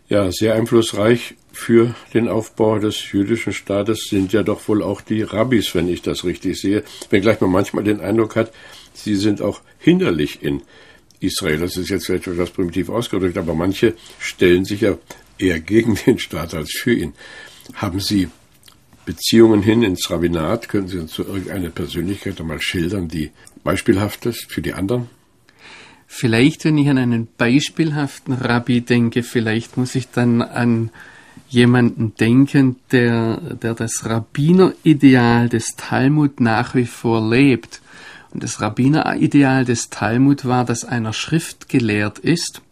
Ja, 0.08 0.30
sehr 0.30 0.54
einflussreich 0.54 1.34
für 1.52 1.94
den 2.14 2.28
Aufbau 2.28 2.78
des 2.78 3.12
jüdischen 3.12 3.52
Staates 3.52 4.08
sind 4.08 4.32
ja 4.32 4.42
doch 4.42 4.68
wohl 4.68 4.82
auch 4.82 5.00
die 5.00 5.22
Rabbis, 5.22 5.74
wenn 5.74 5.88
ich 5.88 6.02
das 6.02 6.24
richtig 6.24 6.60
sehe. 6.60 6.84
Wenngleich 7.10 7.40
man 7.40 7.50
manchmal 7.50 7.84
den 7.84 8.00
Eindruck 8.00 8.36
hat, 8.36 8.52
sie 8.94 9.16
sind 9.16 9.42
auch 9.42 9.60
hinderlich 9.78 10.42
in 10.42 10.62
Israel. 11.20 11.58
Das 11.58 11.76
ist 11.76 11.88
jetzt 11.88 12.06
vielleicht 12.06 12.26
etwas 12.26 12.50
primitiv 12.50 12.88
ausgedrückt, 12.88 13.38
aber 13.38 13.54
manche 13.54 13.94
stellen 14.18 14.64
sich 14.64 14.82
ja 14.82 14.96
eher 15.38 15.60
gegen 15.60 15.96
den 16.06 16.18
Staat 16.18 16.54
als 16.54 16.72
für 16.72 16.92
ihn. 16.92 17.14
Haben 17.74 18.00
Sie 18.00 18.28
Beziehungen 19.04 19.62
hin 19.62 19.82
ins 19.82 20.10
Rabbinat? 20.10 20.68
Können 20.68 20.88
Sie 20.88 20.98
uns 20.98 21.12
so 21.12 21.24
irgendeine 21.24 21.70
Persönlichkeit 21.70 22.40
einmal 22.40 22.60
schildern, 22.60 23.08
die 23.08 23.30
beispielhaft 23.64 24.26
ist 24.26 24.50
für 24.50 24.62
die 24.62 24.74
anderen? 24.74 25.08
Vielleicht, 26.06 26.64
wenn 26.64 26.78
ich 26.78 26.88
an 26.88 26.98
einen 26.98 27.28
beispielhaften 27.38 28.34
Rabbi 28.34 28.82
denke, 28.82 29.22
vielleicht 29.22 29.76
muss 29.76 29.94
ich 29.94 30.10
dann 30.10 30.42
an 30.42 30.90
jemanden 31.48 32.14
denken, 32.14 32.76
der, 32.92 33.36
der 33.36 33.74
das 33.74 34.04
Rabbinerideal 34.04 35.48
des 35.48 35.76
Talmud 35.76 36.40
nach 36.40 36.74
wie 36.74 36.86
vor 36.86 37.28
lebt. 37.28 37.80
Und 38.30 38.42
das 38.42 38.60
Rabbinerideal 38.60 39.64
des 39.64 39.90
Talmud 39.90 40.46
war, 40.46 40.64
dass 40.64 40.84
einer 40.84 41.12
Schrift 41.12 41.68
gelehrt 41.68 42.18
ist 42.18 42.62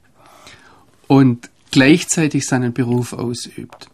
und 1.06 1.50
gleichzeitig 1.70 2.46
seinen 2.46 2.72
Beruf 2.72 3.12
ausübt. 3.12 3.89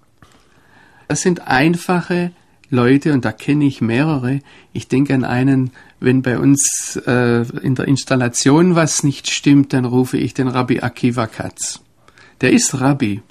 Das 1.08 1.22
sind 1.22 1.46
einfache 1.46 2.32
Leute 2.68 3.12
und 3.12 3.24
da 3.24 3.32
kenne 3.32 3.64
ich 3.64 3.80
mehrere. 3.80 4.40
Ich 4.72 4.88
denke 4.88 5.14
an 5.14 5.24
einen, 5.24 5.70
wenn 6.00 6.22
bei 6.22 6.38
uns 6.38 6.96
äh, 7.06 7.42
in 7.62 7.74
der 7.74 7.86
Installation 7.86 8.74
was 8.74 9.02
nicht 9.02 9.30
stimmt, 9.30 9.72
dann 9.72 9.84
rufe 9.84 10.18
ich 10.18 10.34
den 10.34 10.48
Rabbi 10.48 10.80
Akiva 10.80 11.26
Katz. 11.26 11.80
Der 12.40 12.52
ist 12.52 12.80
Rabbi. 12.80 13.22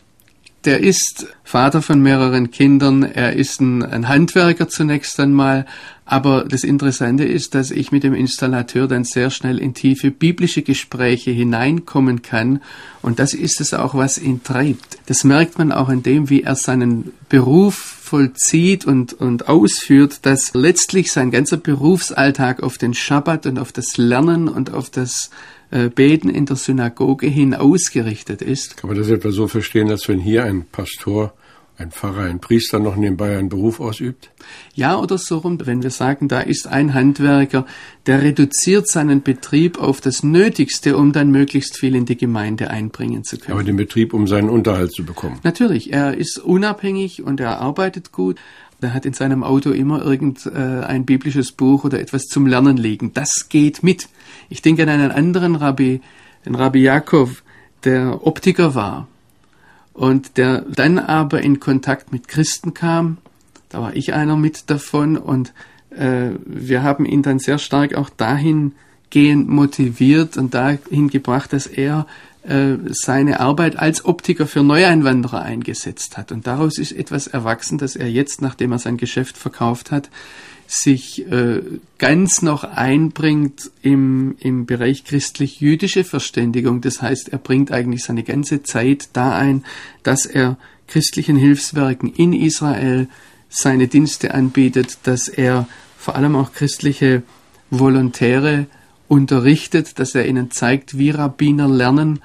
Der 0.65 0.79
ist 0.81 1.27
Vater 1.43 1.83
von 1.83 2.01
mehreren 2.01 2.49
Kindern. 2.49 3.03
Er 3.03 3.33
ist 3.33 3.61
ein, 3.61 3.83
ein 3.83 4.07
Handwerker 4.07 4.67
zunächst 4.67 5.19
einmal. 5.19 5.67
Aber 6.05 6.43
das 6.43 6.63
Interessante 6.63 7.23
ist, 7.23 7.53
dass 7.53 7.69
ich 7.69 7.91
mit 7.91 8.03
dem 8.03 8.15
Installateur 8.15 8.87
dann 8.87 9.03
sehr 9.03 9.29
schnell 9.29 9.59
in 9.59 9.75
tiefe 9.75 10.09
biblische 10.09 10.63
Gespräche 10.63 11.29
hineinkommen 11.29 12.23
kann. 12.23 12.61
Und 13.03 13.19
das 13.19 13.35
ist 13.35 13.61
es 13.61 13.75
auch, 13.75 13.93
was 13.93 14.17
ihn 14.17 14.43
treibt. 14.43 14.97
Das 15.05 15.23
merkt 15.23 15.59
man 15.59 15.71
auch 15.71 15.89
an 15.89 16.01
dem, 16.01 16.31
wie 16.31 16.41
er 16.41 16.55
seinen 16.55 17.11
Beruf 17.29 17.75
vollzieht 17.75 18.85
und, 18.85 19.13
und 19.13 19.47
ausführt, 19.47 20.19
dass 20.23 20.53
letztlich 20.53 21.11
sein 21.11 21.29
ganzer 21.29 21.57
Berufsalltag 21.57 22.63
auf 22.63 22.79
den 22.79 22.93
Schabbat 22.95 23.45
und 23.45 23.59
auf 23.59 23.71
das 23.71 23.97
Lernen 23.97 24.47
und 24.47 24.73
auf 24.73 24.89
das 24.89 25.29
Beten 25.93 26.29
in 26.29 26.45
der 26.45 26.55
Synagoge 26.55 27.27
hin 27.27 27.53
ausgerichtet 27.53 28.41
ist. 28.41 28.77
Kann 28.77 28.89
man 28.89 28.97
das 28.97 29.09
etwa 29.09 29.31
so 29.31 29.47
verstehen, 29.47 29.89
als 29.89 30.07
wenn 30.07 30.19
hier 30.19 30.45
ein 30.45 30.65
Pastor 30.71 31.33
ein 31.77 31.91
Pfarrer, 31.91 32.23
ein 32.23 32.39
Priester 32.39 32.79
noch 32.79 32.95
nebenbei 32.95 33.37
einen 33.37 33.49
Beruf 33.49 33.79
ausübt? 33.79 34.31
Ja, 34.73 34.97
oder 34.97 35.17
so 35.17 35.39
rum. 35.39 35.57
Wenn 35.65 35.83
wir 35.83 35.89
sagen, 35.89 36.27
da 36.27 36.39
ist 36.39 36.67
ein 36.67 36.93
Handwerker, 36.93 37.65
der 38.05 38.21
reduziert 38.21 38.87
seinen 38.87 39.23
Betrieb 39.23 39.77
auf 39.79 39.99
das 39.99 40.23
Nötigste, 40.23 40.95
um 40.95 41.11
dann 41.11 41.31
möglichst 41.31 41.77
viel 41.77 41.95
in 41.95 42.05
die 42.05 42.17
Gemeinde 42.17 42.69
einbringen 42.69 43.23
zu 43.23 43.37
können. 43.37 43.53
Aber 43.53 43.63
den 43.63 43.75
Betrieb, 43.75 44.13
um 44.13 44.27
seinen 44.27 44.49
Unterhalt 44.49 44.93
zu 44.93 45.03
bekommen. 45.03 45.39
Natürlich, 45.43 45.91
er 45.91 46.15
ist 46.15 46.39
unabhängig 46.39 47.23
und 47.23 47.39
er 47.39 47.59
arbeitet 47.59 48.11
gut. 48.11 48.39
Er 48.81 48.93
hat 48.93 49.05
in 49.05 49.13
seinem 49.13 49.43
Auto 49.43 49.71
immer 49.71 50.03
irgendein 50.03 50.83
äh, 50.83 50.99
biblisches 50.99 51.51
Buch 51.51 51.85
oder 51.85 51.99
etwas 51.99 52.23
zum 52.25 52.45
Lernen 52.45 52.77
liegen. 52.77 53.13
Das 53.13 53.49
geht 53.49 53.83
mit. 53.83 54.09
Ich 54.49 54.61
denke 54.61 54.83
an 54.83 54.89
einen 54.89 55.11
anderen 55.11 55.55
Rabbi, 55.55 56.01
den 56.45 56.55
Rabbi 56.55 56.81
Jakob, 56.81 57.41
der 57.83 58.25
Optiker 58.25 58.75
war 58.75 59.07
und 59.93 60.37
der 60.37 60.61
dann 60.61 60.99
aber 60.99 61.41
in 61.41 61.59
Kontakt 61.59 62.11
mit 62.11 62.27
Christen 62.27 62.73
kam. 62.73 63.17
Da 63.69 63.81
war 63.81 63.95
ich 63.95 64.13
einer 64.13 64.35
mit 64.35 64.69
davon 64.69 65.17
und 65.17 65.53
äh, 65.89 66.31
wir 66.45 66.83
haben 66.83 67.05
ihn 67.05 67.21
dann 67.21 67.39
sehr 67.39 67.57
stark 67.57 67.95
auch 67.95 68.09
dahingehend 68.09 69.49
motiviert 69.49 70.37
und 70.37 70.53
dahin 70.53 71.09
gebracht, 71.09 71.53
dass 71.53 71.65
er 71.65 72.05
äh, 72.47 72.77
seine 72.91 73.39
Arbeit 73.39 73.77
als 73.77 74.05
Optiker 74.05 74.47
für 74.47 74.63
Neueinwanderer 74.63 75.41
eingesetzt 75.41 76.17
hat. 76.17 76.31
Und 76.31 76.47
daraus 76.47 76.77
ist 76.77 76.91
etwas 76.91 77.27
erwachsen, 77.27 77.77
dass 77.77 77.95
er 77.95 78.09
jetzt, 78.09 78.41
nachdem 78.41 78.71
er 78.71 78.79
sein 78.79 78.97
Geschäft 78.97 79.37
verkauft 79.37 79.91
hat, 79.91 80.09
sich 80.67 81.29
äh, 81.31 81.61
ganz 81.97 82.41
noch 82.41 82.63
einbringt 82.63 83.71
im, 83.81 84.35
im 84.39 84.65
Bereich 84.65 85.03
christlich-jüdische 85.03 86.03
Verständigung. 86.03 86.81
Das 86.81 87.01
heißt, 87.01 87.29
er 87.29 87.37
bringt 87.37 87.71
eigentlich 87.71 88.03
seine 88.03 88.23
ganze 88.23 88.63
Zeit 88.63 89.09
da 89.13 89.35
ein, 89.37 89.63
dass 90.03 90.25
er 90.25 90.57
christlichen 90.87 91.37
Hilfswerken 91.37 92.11
in 92.13 92.33
Israel 92.33 93.07
seine 93.49 93.87
Dienste 93.87 94.33
anbietet, 94.33 94.97
dass 95.03 95.27
er 95.27 95.67
vor 95.97 96.15
allem 96.15 96.35
auch 96.35 96.53
christliche 96.53 97.23
Volontäre 97.69 98.67
unterrichtet, 99.07 99.99
dass 99.99 100.15
er 100.15 100.27
ihnen 100.27 100.51
zeigt, 100.51 100.97
wie 100.97 101.11
Rabbiner 101.11 101.67
lernen 101.67 102.21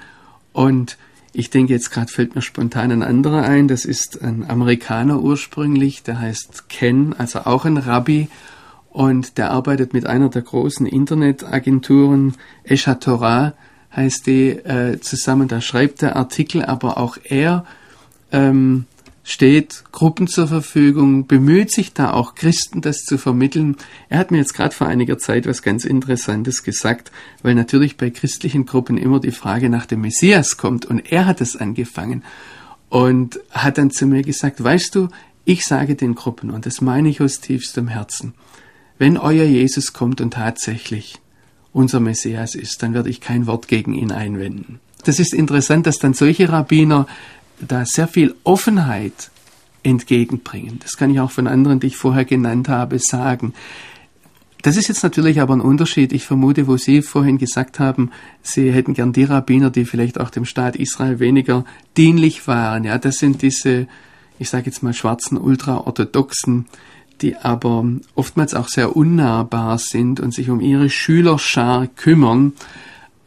und 0.53 0.97
ich 1.33 1.49
denke, 1.49 1.73
jetzt 1.73 1.91
gerade 1.91 2.11
fällt 2.11 2.35
mir 2.35 2.41
spontan 2.41 2.91
ein 2.91 3.03
anderer 3.03 3.43
ein. 3.43 3.69
Das 3.69 3.85
ist 3.85 4.21
ein 4.21 4.49
Amerikaner 4.49 5.21
ursprünglich, 5.21 6.03
der 6.03 6.19
heißt 6.19 6.67
Ken, 6.67 7.15
also 7.17 7.39
auch 7.45 7.63
ein 7.63 7.77
Rabbi. 7.77 8.27
Und 8.89 9.37
der 9.37 9.51
arbeitet 9.51 9.93
mit 9.93 10.05
einer 10.05 10.27
der 10.27 10.41
großen 10.41 10.85
Internetagenturen, 10.85 12.35
Esha 12.65 12.95
Torah 12.95 13.53
heißt 13.95 14.27
die, 14.27 14.49
äh, 14.49 14.99
zusammen. 14.99 15.47
Da 15.47 15.61
schreibt 15.61 16.03
er 16.03 16.17
Artikel, 16.17 16.65
aber 16.65 16.97
auch 16.97 17.17
er 17.23 17.65
ähm, 18.33 18.85
steht 19.23 19.83
Gruppen 19.91 20.27
zur 20.27 20.47
Verfügung, 20.47 21.27
bemüht 21.27 21.71
sich 21.71 21.93
da 21.93 22.11
auch 22.11 22.35
Christen 22.35 22.81
das 22.81 23.03
zu 23.03 23.17
vermitteln. 23.17 23.77
Er 24.09 24.17
hat 24.17 24.31
mir 24.31 24.37
jetzt 24.37 24.53
gerade 24.53 24.75
vor 24.75 24.87
einiger 24.87 25.17
Zeit 25.17 25.45
was 25.45 25.61
ganz 25.61 25.85
Interessantes 25.85 26.63
gesagt, 26.63 27.11
weil 27.43 27.55
natürlich 27.55 27.97
bei 27.97 28.09
christlichen 28.09 28.65
Gruppen 28.65 28.97
immer 28.97 29.19
die 29.19 29.31
Frage 29.31 29.69
nach 29.69 29.85
dem 29.85 30.01
Messias 30.01 30.57
kommt 30.57 30.85
und 30.85 31.11
er 31.11 31.27
hat 31.27 31.41
es 31.41 31.55
angefangen 31.55 32.23
und 32.89 33.39
hat 33.51 33.77
dann 33.77 33.91
zu 33.91 34.05
mir 34.05 34.23
gesagt, 34.23 34.63
weißt 34.63 34.95
du, 34.95 35.07
ich 35.45 35.65
sage 35.65 35.95
den 35.95 36.15
Gruppen 36.15 36.49
und 36.49 36.65
das 36.65 36.81
meine 36.81 37.09
ich 37.09 37.21
aus 37.21 37.39
tiefstem 37.39 37.87
Herzen, 37.87 38.33
wenn 38.97 39.17
euer 39.17 39.45
Jesus 39.45 39.93
kommt 39.93 40.21
und 40.21 40.33
tatsächlich 40.33 41.19
unser 41.73 41.99
Messias 41.99 42.53
ist, 42.55 42.83
dann 42.83 42.93
werde 42.93 43.09
ich 43.09 43.21
kein 43.21 43.47
Wort 43.47 43.67
gegen 43.67 43.93
ihn 43.93 44.11
einwenden. 44.11 44.79
Das 45.05 45.19
ist 45.19 45.33
interessant, 45.33 45.87
dass 45.87 45.97
dann 45.97 46.13
solche 46.13 46.49
Rabbiner 46.49 47.07
da 47.67 47.85
sehr 47.85 48.07
viel 48.07 48.35
Offenheit 48.43 49.31
entgegenbringen. 49.83 50.79
Das 50.81 50.97
kann 50.97 51.09
ich 51.09 51.19
auch 51.19 51.31
von 51.31 51.47
anderen, 51.47 51.79
die 51.79 51.87
ich 51.87 51.97
vorher 51.97 52.25
genannt 52.25 52.69
habe, 52.69 52.99
sagen. 52.99 53.53
Das 54.61 54.77
ist 54.77 54.87
jetzt 54.89 55.01
natürlich 55.01 55.41
aber 55.41 55.55
ein 55.55 55.61
Unterschied. 55.61 56.13
Ich 56.13 56.25
vermute, 56.25 56.67
wo 56.67 56.77
Sie 56.77 57.01
vorhin 57.01 57.39
gesagt 57.39 57.79
haben, 57.79 58.11
Sie 58.43 58.71
hätten 58.71 58.93
gern 58.93 59.11
die 59.11 59.23
Rabbiner, 59.23 59.71
die 59.71 59.85
vielleicht 59.85 60.19
auch 60.19 60.29
dem 60.29 60.45
Staat 60.45 60.75
Israel 60.75 61.19
weniger 61.19 61.65
dienlich 61.97 62.47
waren. 62.47 62.83
Ja, 62.83 62.99
das 62.99 63.15
sind 63.15 63.41
diese, 63.41 63.87
ich 64.37 64.49
sage 64.49 64.67
jetzt 64.67 64.83
mal, 64.83 64.93
schwarzen 64.93 65.37
Ultraorthodoxen, 65.37 66.67
die 67.21 67.37
aber 67.37 67.85
oftmals 68.13 68.53
auch 68.53 68.67
sehr 68.67 68.95
unnahbar 68.95 69.79
sind 69.79 70.19
und 70.19 70.33
sich 70.33 70.49
um 70.49 70.59
ihre 70.61 70.89
Schülerschar 70.89 71.87
kümmern 71.87 72.53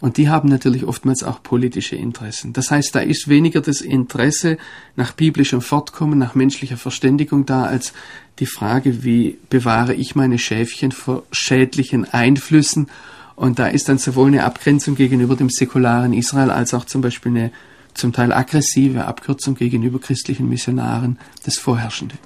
und 0.04 0.18
die 0.18 0.28
haben 0.28 0.50
natürlich 0.50 0.84
oftmals 0.84 1.22
auch 1.22 1.42
politische 1.42 1.96
Interessen. 1.96 2.52
Das 2.52 2.70
heißt, 2.70 2.94
da 2.94 3.00
ist 3.00 3.26
weniger 3.26 3.62
das 3.62 3.80
Interesse 3.80 4.58
nach 4.96 5.12
biblischem 5.12 5.62
Fortkommen, 5.62 6.18
nach 6.18 6.34
menschlicher 6.34 6.76
Verständigung 6.76 7.46
da, 7.46 7.64
als 7.64 7.94
die 8.38 8.44
Frage, 8.44 9.02
wie 9.02 9.38
bewahre 9.48 9.94
ich 9.94 10.14
meine 10.14 10.38
Schäfchen 10.38 10.92
vor 10.92 11.22
schädlichen 11.32 12.04
Einflüssen. 12.04 12.88
Und 13.34 13.58
da 13.58 13.68
ist 13.68 13.88
dann 13.88 13.96
sowohl 13.96 14.26
eine 14.26 14.44
Abgrenzung 14.44 14.94
gegenüber 14.94 15.36
dem 15.36 15.48
säkularen 15.48 16.12
Israel 16.12 16.50
als 16.50 16.74
auch 16.74 16.84
zum 16.84 17.00
Beispiel 17.00 17.32
eine 17.32 17.50
zum 17.94 18.12
Teil 18.12 18.30
aggressive 18.34 19.06
Abkürzung 19.06 19.54
gegenüber 19.54 19.98
christlichen 19.98 20.50
Missionaren 20.50 21.18
das 21.46 21.56
Vorherrschende. 21.56 22.16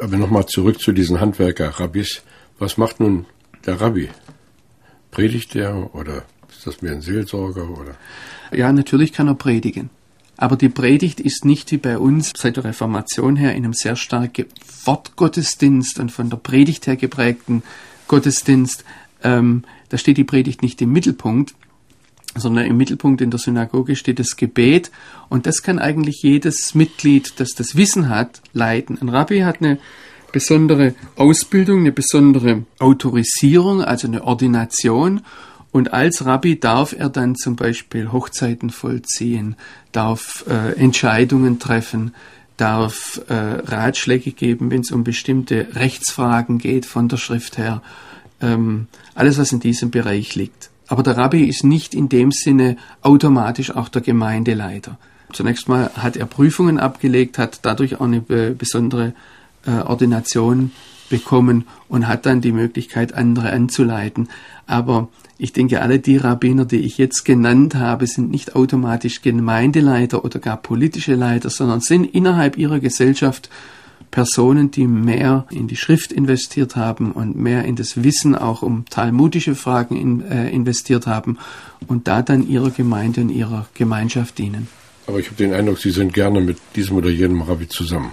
Aber 0.00 0.16
nochmal 0.16 0.46
zurück 0.46 0.80
zu 0.80 0.92
diesen 0.92 1.20
Handwerker-Rabbis. 1.20 2.22
Was 2.60 2.76
macht 2.76 3.00
nun 3.00 3.26
der 3.66 3.80
Rabbi? 3.80 4.10
Predigt 5.10 5.56
er 5.56 5.92
oder 5.92 6.22
ist 6.58 6.66
das 6.66 6.82
mehr 6.82 6.92
ein 6.92 7.00
Seelsorger 7.00 7.70
oder? 7.70 7.94
Ja, 8.52 8.72
natürlich 8.72 9.12
kann 9.12 9.28
er 9.28 9.34
predigen. 9.34 9.90
Aber 10.36 10.56
die 10.56 10.68
Predigt 10.68 11.20
ist 11.20 11.44
nicht 11.44 11.72
wie 11.72 11.78
bei 11.78 11.98
uns 11.98 12.32
seit 12.36 12.56
der 12.56 12.64
Reformation 12.64 13.34
her 13.34 13.54
in 13.54 13.64
einem 13.64 13.72
sehr 13.72 13.96
starken 13.96 14.46
Wortgottesdienst 14.84 15.98
und 15.98 16.12
von 16.12 16.30
der 16.30 16.36
Predigt 16.36 16.86
her 16.86 16.96
geprägten 16.96 17.62
Gottesdienst 18.06 18.84
ähm, 19.22 19.64
da 19.88 19.98
steht 19.98 20.16
die 20.16 20.24
Predigt 20.24 20.62
nicht 20.62 20.80
im 20.82 20.92
Mittelpunkt, 20.92 21.54
sondern 22.36 22.66
im 22.66 22.76
Mittelpunkt 22.76 23.20
in 23.20 23.30
der 23.30 23.40
Synagoge 23.40 23.96
steht 23.96 24.18
das 24.18 24.36
Gebet 24.36 24.90
und 25.28 25.46
das 25.46 25.62
kann 25.62 25.78
eigentlich 25.78 26.22
jedes 26.22 26.74
Mitglied, 26.74 27.40
das 27.40 27.50
das 27.50 27.74
Wissen 27.76 28.08
hat, 28.08 28.42
leiten. 28.52 28.98
Ein 29.00 29.08
Rabbi 29.08 29.40
hat 29.40 29.60
eine 29.60 29.78
besondere 30.30 30.94
Ausbildung, 31.16 31.80
eine 31.80 31.92
besondere 31.92 32.64
Autorisierung, 32.78 33.82
also 33.82 34.06
eine 34.06 34.24
Ordination 34.24 35.22
und 35.70 35.92
als 35.92 36.24
Rabbi 36.24 36.58
darf 36.58 36.94
er 36.96 37.08
dann 37.08 37.36
zum 37.36 37.56
Beispiel 37.56 38.10
Hochzeiten 38.10 38.70
vollziehen, 38.70 39.56
darf 39.92 40.44
äh, 40.48 40.72
Entscheidungen 40.72 41.58
treffen, 41.58 42.14
darf 42.56 43.20
äh, 43.28 43.34
Ratschläge 43.34 44.32
geben, 44.32 44.70
wenn 44.70 44.80
es 44.80 44.90
um 44.90 45.04
bestimmte 45.04 45.68
Rechtsfragen 45.74 46.58
geht 46.58 46.86
von 46.86 47.08
der 47.08 47.18
Schrift 47.18 47.58
her. 47.58 47.82
Ähm, 48.40 48.86
alles, 49.14 49.38
was 49.38 49.52
in 49.52 49.60
diesem 49.60 49.90
Bereich 49.90 50.34
liegt. 50.34 50.70
Aber 50.86 51.02
der 51.02 51.16
Rabbi 51.16 51.44
ist 51.44 51.64
nicht 51.64 51.94
in 51.94 52.08
dem 52.08 52.32
Sinne 52.32 52.76
automatisch 53.02 53.70
auch 53.70 53.88
der 53.88 54.00
Gemeindeleiter. 54.00 54.96
Zunächst 55.32 55.68
mal 55.68 55.90
hat 55.94 56.16
er 56.16 56.24
Prüfungen 56.24 56.78
abgelegt, 56.78 57.36
hat 57.36 57.60
dadurch 57.62 57.96
auch 57.96 58.06
eine 58.06 58.20
besondere 58.20 59.12
äh, 59.66 59.72
Ordination 59.82 60.70
bekommen 61.10 61.66
und 61.88 62.08
hat 62.08 62.26
dann 62.26 62.40
die 62.40 62.52
Möglichkeit, 62.52 63.12
andere 63.12 63.50
anzuleiten. 63.50 64.28
Aber 64.66 65.08
ich 65.38 65.52
denke, 65.52 65.80
alle 65.80 66.00
die 66.00 66.16
Rabbiner, 66.16 66.64
die 66.64 66.80
ich 66.80 66.98
jetzt 66.98 67.24
genannt 67.24 67.76
habe, 67.76 68.08
sind 68.08 68.30
nicht 68.30 68.56
automatisch 68.56 69.22
Gemeindeleiter 69.22 70.24
oder 70.24 70.40
gar 70.40 70.56
politische 70.56 71.14
Leiter, 71.14 71.48
sondern 71.48 71.80
sind 71.80 72.04
innerhalb 72.04 72.58
ihrer 72.58 72.80
Gesellschaft 72.80 73.48
Personen, 74.10 74.70
die 74.70 74.86
mehr 74.86 75.46
in 75.50 75.68
die 75.68 75.76
Schrift 75.76 76.12
investiert 76.12 76.76
haben 76.76 77.12
und 77.12 77.36
mehr 77.36 77.64
in 77.64 77.76
das 77.76 78.02
Wissen 78.02 78.34
auch 78.34 78.62
um 78.62 78.84
talmudische 78.86 79.54
Fragen 79.54 79.96
in, 79.96 80.22
äh, 80.22 80.50
investiert 80.50 81.06
haben 81.06 81.38
und 81.86 82.08
da 82.08 82.22
dann 82.22 82.48
ihrer 82.48 82.70
Gemeinde 82.70 83.20
und 83.20 83.30
ihrer 83.30 83.68
Gemeinschaft 83.74 84.38
dienen. 84.38 84.66
Aber 85.06 85.20
ich 85.20 85.26
habe 85.26 85.36
den 85.36 85.52
Eindruck, 85.52 85.78
Sie 85.78 85.90
sind 85.90 86.12
gerne 86.12 86.40
mit 86.40 86.58
diesem 86.74 86.96
oder 86.96 87.10
jenem 87.10 87.42
Rabbi 87.42 87.68
zusammen. 87.68 88.12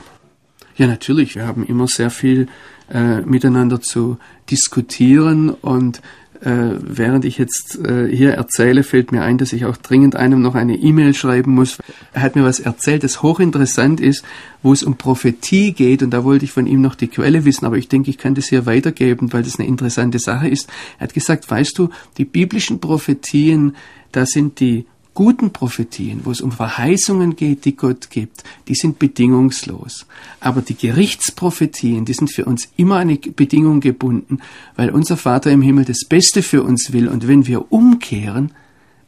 Ja, 0.77 0.87
natürlich. 0.87 1.35
Wir 1.35 1.47
haben 1.47 1.65
immer 1.65 1.87
sehr 1.87 2.09
viel 2.09 2.47
äh, 2.93 3.21
miteinander 3.21 3.81
zu 3.81 4.17
diskutieren 4.49 5.49
und 5.49 6.01
äh, 6.41 6.75
während 6.79 7.25
ich 7.25 7.37
jetzt 7.37 7.79
äh, 7.83 8.07
hier 8.07 8.31
erzähle, 8.31 8.83
fällt 8.83 9.11
mir 9.11 9.23
ein, 9.23 9.37
dass 9.37 9.53
ich 9.53 9.65
auch 9.65 9.77
dringend 9.77 10.15
einem 10.15 10.41
noch 10.41 10.55
eine 10.55 10.75
E-Mail 10.75 11.13
schreiben 11.13 11.51
muss. 11.51 11.77
Er 12.13 12.21
hat 12.21 12.35
mir 12.35 12.43
was 12.43 12.59
erzählt, 12.59 13.03
das 13.03 13.21
hochinteressant 13.21 13.99
ist, 13.99 14.23
wo 14.61 14.73
es 14.73 14.83
um 14.83 14.97
Prophetie 14.97 15.73
geht 15.73 16.03
und 16.03 16.11
da 16.11 16.23
wollte 16.23 16.45
ich 16.45 16.51
von 16.51 16.67
ihm 16.67 16.81
noch 16.81 16.95
die 16.95 17.07
Quelle 17.07 17.45
wissen, 17.45 17.65
aber 17.65 17.77
ich 17.77 17.87
denke, 17.87 18.09
ich 18.09 18.17
kann 18.17 18.35
das 18.35 18.47
hier 18.47 18.65
weitergeben, 18.65 19.31
weil 19.33 19.43
das 19.43 19.59
eine 19.59 19.67
interessante 19.67 20.19
Sache 20.19 20.47
ist. 20.47 20.69
Er 20.97 21.05
hat 21.05 21.13
gesagt, 21.13 21.49
weißt 21.49 21.77
du, 21.77 21.89
die 22.17 22.25
biblischen 22.25 22.79
Prophetien, 22.79 23.75
da 24.11 24.25
sind 24.25 24.59
die 24.59 24.85
guten 25.15 25.51
Prophetien, 25.51 26.21
wo 26.25 26.31
es 26.31 26.41
um 26.41 26.51
Verheißungen 26.51 27.35
geht, 27.35 27.65
die 27.65 27.75
Gott 27.75 28.11
gibt, 28.11 28.43
die 28.67 28.75
sind 28.75 28.99
bedingungslos. 28.99 30.05
Aber 30.39 30.61
die 30.61 30.75
Gerichtsprophetien, 30.75 32.05
die 32.05 32.13
sind 32.13 32.31
für 32.31 32.45
uns 32.45 32.67
immer 32.77 32.97
eine 32.97 33.15
Bedingung 33.17 33.79
gebunden, 33.79 34.39
weil 34.75 34.91
unser 34.91 35.17
Vater 35.17 35.51
im 35.51 35.63
Himmel 35.63 35.85
das 35.85 36.05
Beste 36.07 36.43
für 36.43 36.61
uns 36.61 36.93
will. 36.93 37.07
Und 37.07 37.27
wenn 37.27 37.47
wir 37.47 37.71
umkehren, 37.71 38.51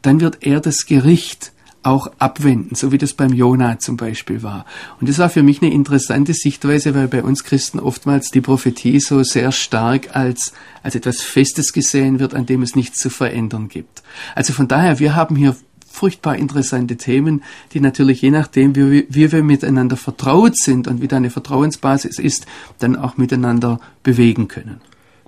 dann 0.02 0.20
wird 0.20 0.38
er 0.40 0.60
das 0.60 0.86
Gericht 0.86 1.52
auch 1.82 2.10
abwenden, 2.18 2.74
so 2.74 2.90
wie 2.90 2.98
das 2.98 3.14
beim 3.14 3.32
Jonah 3.32 3.78
zum 3.78 3.96
Beispiel 3.96 4.42
war. 4.42 4.66
Und 5.00 5.08
das 5.08 5.18
war 5.18 5.30
für 5.30 5.42
mich 5.42 5.62
eine 5.62 5.72
interessante 5.72 6.34
Sichtweise, 6.34 6.94
weil 6.94 7.08
bei 7.08 7.22
uns 7.22 7.44
Christen 7.44 7.78
oftmals 7.78 8.30
die 8.30 8.40
Prophetie 8.40 8.98
so 9.00 9.22
sehr 9.22 9.52
stark 9.52 10.16
als, 10.16 10.52
als 10.82 10.96
etwas 10.96 11.22
Festes 11.22 11.72
gesehen 11.72 12.18
wird, 12.18 12.34
an 12.34 12.46
dem 12.46 12.62
es 12.62 12.74
nichts 12.74 12.98
zu 12.98 13.10
verändern 13.10 13.68
gibt. 13.68 14.02
Also 14.34 14.52
von 14.52 14.66
daher, 14.66 14.98
wir 14.98 15.14
haben 15.14 15.36
hier 15.36 15.56
furchtbar 15.90 16.36
interessante 16.36 16.96
Themen, 16.96 17.42
die 17.72 17.80
natürlich 17.80 18.22
je 18.22 18.30
nachdem, 18.30 18.76
wie, 18.76 19.06
wie 19.08 19.32
wir 19.32 19.42
miteinander 19.42 19.96
vertraut 19.96 20.56
sind 20.56 20.86
und 20.86 21.02
wie 21.02 21.08
da 21.08 21.16
eine 21.16 21.30
Vertrauensbasis 21.30 22.18
ist, 22.18 22.46
dann 22.78 22.96
auch 22.96 23.16
miteinander 23.16 23.80
bewegen 24.02 24.48
können. 24.48 24.80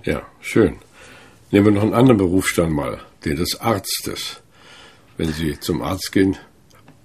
Ja, 0.03 0.21
schön. 0.39 0.77
Nehmen 1.51 1.65
wir 1.65 1.71
noch 1.73 1.83
einen 1.83 1.93
anderen 1.93 2.17
Berufsstand 2.17 2.73
mal, 2.73 2.99
den 3.25 3.35
des 3.35 3.59
Arztes. 3.59 4.41
Wenn 5.17 5.33
Sie 5.33 5.59
zum 5.59 5.81
Arzt 5.81 6.11
gehen, 6.11 6.37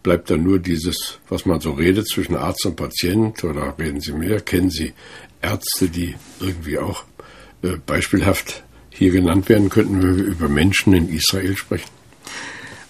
bleibt 0.03 0.31
da 0.31 0.37
nur 0.37 0.61
dieses, 0.61 1.19
was 1.29 1.47
man 1.47 1.61
so 1.61 1.73
redet 1.73 2.09
zwischen 2.09 2.37
Arzt 2.37 2.64
und 2.64 2.77
Patient 2.77 3.42
oder 3.42 3.75
reden 3.79 4.01
Sie 4.01 4.12
mehr? 4.12 4.40
Kennen 4.40 4.71
Sie 4.71 4.92
Ärzte, 5.42 5.88
die 5.88 6.14
irgendwie 6.40 6.79
auch 6.79 7.05
äh, 7.62 7.77
beispielhaft 7.85 8.62
hier 8.88 9.11
genannt 9.11 9.49
werden 9.49 9.69
könnten, 9.69 10.03
wenn 10.03 10.16
wir 10.16 10.25
über 10.25 10.49
Menschen 10.49 10.92
in 10.92 11.09
Israel 11.09 11.57
sprechen? 11.57 11.96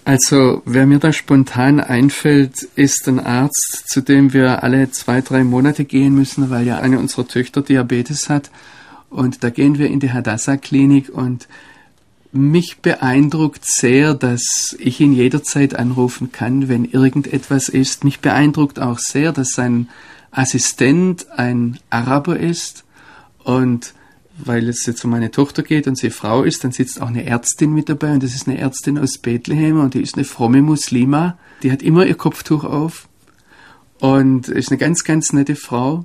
Also, 0.07 0.62
wer 0.64 0.87
mir 0.87 1.01
da 1.01 1.12
spontan 1.12 1.81
einfällt, 1.81 2.62
ist 2.77 3.09
ein 3.09 3.19
Arzt, 3.19 3.88
zu 3.88 4.01
dem 4.01 4.33
wir 4.33 4.62
alle 4.62 4.88
zwei, 4.92 5.21
drei 5.21 5.42
Monate 5.42 5.85
gehen 5.85 6.14
müssen, 6.14 6.49
weil 6.49 6.64
ja 6.64 6.79
eine 6.79 7.01
unserer 7.01 7.27
Töchter 7.27 7.61
Diabetes 7.61 8.29
hat. 8.29 8.53
Und 9.11 9.42
da 9.42 9.51
gehen 9.51 9.79
wir 9.79 9.88
in 9.88 9.99
die 9.99 10.12
Hadassah-Klinik 10.12 11.09
und 11.09 11.49
mich 12.31 12.79
beeindruckt 12.79 13.64
sehr, 13.64 14.14
dass 14.14 14.77
ich 14.79 15.01
ihn 15.01 15.12
jederzeit 15.12 15.75
anrufen 15.75 16.31
kann, 16.31 16.69
wenn 16.69 16.85
irgendetwas 16.85 17.69
ist. 17.69 18.05
Mich 18.05 18.21
beeindruckt 18.21 18.79
auch 18.79 19.01
sehr, 19.01 19.33
dass 19.33 19.55
sein 19.55 19.88
Assistent 20.31 21.33
ein 21.33 21.81
Araber 21.90 22.38
ist 22.38 22.85
und 23.42 23.92
weil 24.38 24.68
es 24.68 24.85
jetzt 24.87 25.05
um 25.05 25.11
meine 25.11 25.31
Tochter 25.31 25.62
geht 25.62 25.87
und 25.87 25.96
sie 25.96 26.11
Frau 26.11 26.42
ist, 26.42 26.64
dann 26.64 26.72
sitzt 26.72 27.01
auch 27.01 27.09
eine 27.09 27.25
Ärztin 27.25 27.72
mit 27.72 27.88
dabei 27.88 28.12
und 28.12 28.22
das 28.22 28.35
ist 28.35 28.49
eine 28.49 28.59
Ärztin 28.59 28.99
aus 28.99 29.18
Bethlehem 29.18 29.81
und 29.81 29.94
die 29.94 30.03
ist 30.03 30.16
eine 30.16 30.25
fromme 30.25 30.62
Muslima. 30.62 31.38
Die 31.62 31.72
hat 31.72 31.83
immer 31.83 32.07
ihr 32.07 32.16
Kopftuch 32.16 32.64
auf 32.64 33.09
und 33.99 34.49
ist 34.49 34.70
eine 34.70 34.79
ganz, 34.79 35.05
ganz 35.05 35.33
nette 35.33 35.57
Frau. 35.57 36.05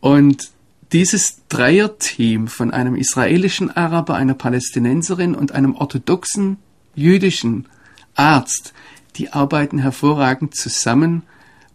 Und 0.00 0.50
dieses 0.92 1.42
Dreierteam 1.48 2.48
von 2.48 2.70
einem 2.72 2.96
israelischen 2.96 3.70
Araber, 3.70 4.14
einer 4.14 4.34
Palästinenserin 4.34 5.34
und 5.34 5.52
einem 5.52 5.74
orthodoxen 5.74 6.56
jüdischen 6.94 7.66
Arzt, 8.14 8.72
die 9.16 9.32
arbeiten 9.32 9.78
hervorragend 9.78 10.54
zusammen. 10.54 11.22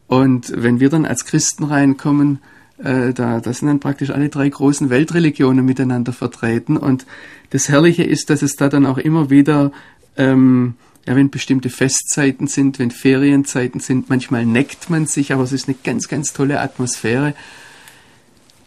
Und 0.07 0.51
wenn 0.55 0.79
wir 0.79 0.89
dann 0.89 1.05
als 1.05 1.25
Christen 1.25 1.63
reinkommen, 1.63 2.39
äh, 2.83 3.13
da, 3.13 3.39
da 3.39 3.53
sind 3.53 3.67
dann 3.67 3.79
praktisch 3.79 4.09
alle 4.09 4.29
drei 4.29 4.49
großen 4.49 4.89
Weltreligionen 4.89 5.65
miteinander 5.65 6.13
vertreten. 6.13 6.77
Und 6.77 7.05
das 7.51 7.69
Herrliche 7.69 8.03
ist, 8.03 8.29
dass 8.29 8.41
es 8.41 8.55
da 8.55 8.69
dann 8.69 8.85
auch 8.85 8.97
immer 8.97 9.29
wieder, 9.29 9.71
ähm, 10.17 10.75
ja, 11.07 11.15
wenn 11.15 11.29
bestimmte 11.29 11.69
Festzeiten 11.69 12.47
sind, 12.47 12.79
wenn 12.79 12.91
Ferienzeiten 12.91 13.79
sind, 13.79 14.09
manchmal 14.09 14.45
neckt 14.45 14.89
man 14.89 15.05
sich, 15.05 15.31
aber 15.31 15.43
es 15.43 15.51
ist 15.51 15.67
eine 15.67 15.77
ganz, 15.83 16.07
ganz 16.07 16.33
tolle 16.33 16.59
Atmosphäre. 16.59 17.33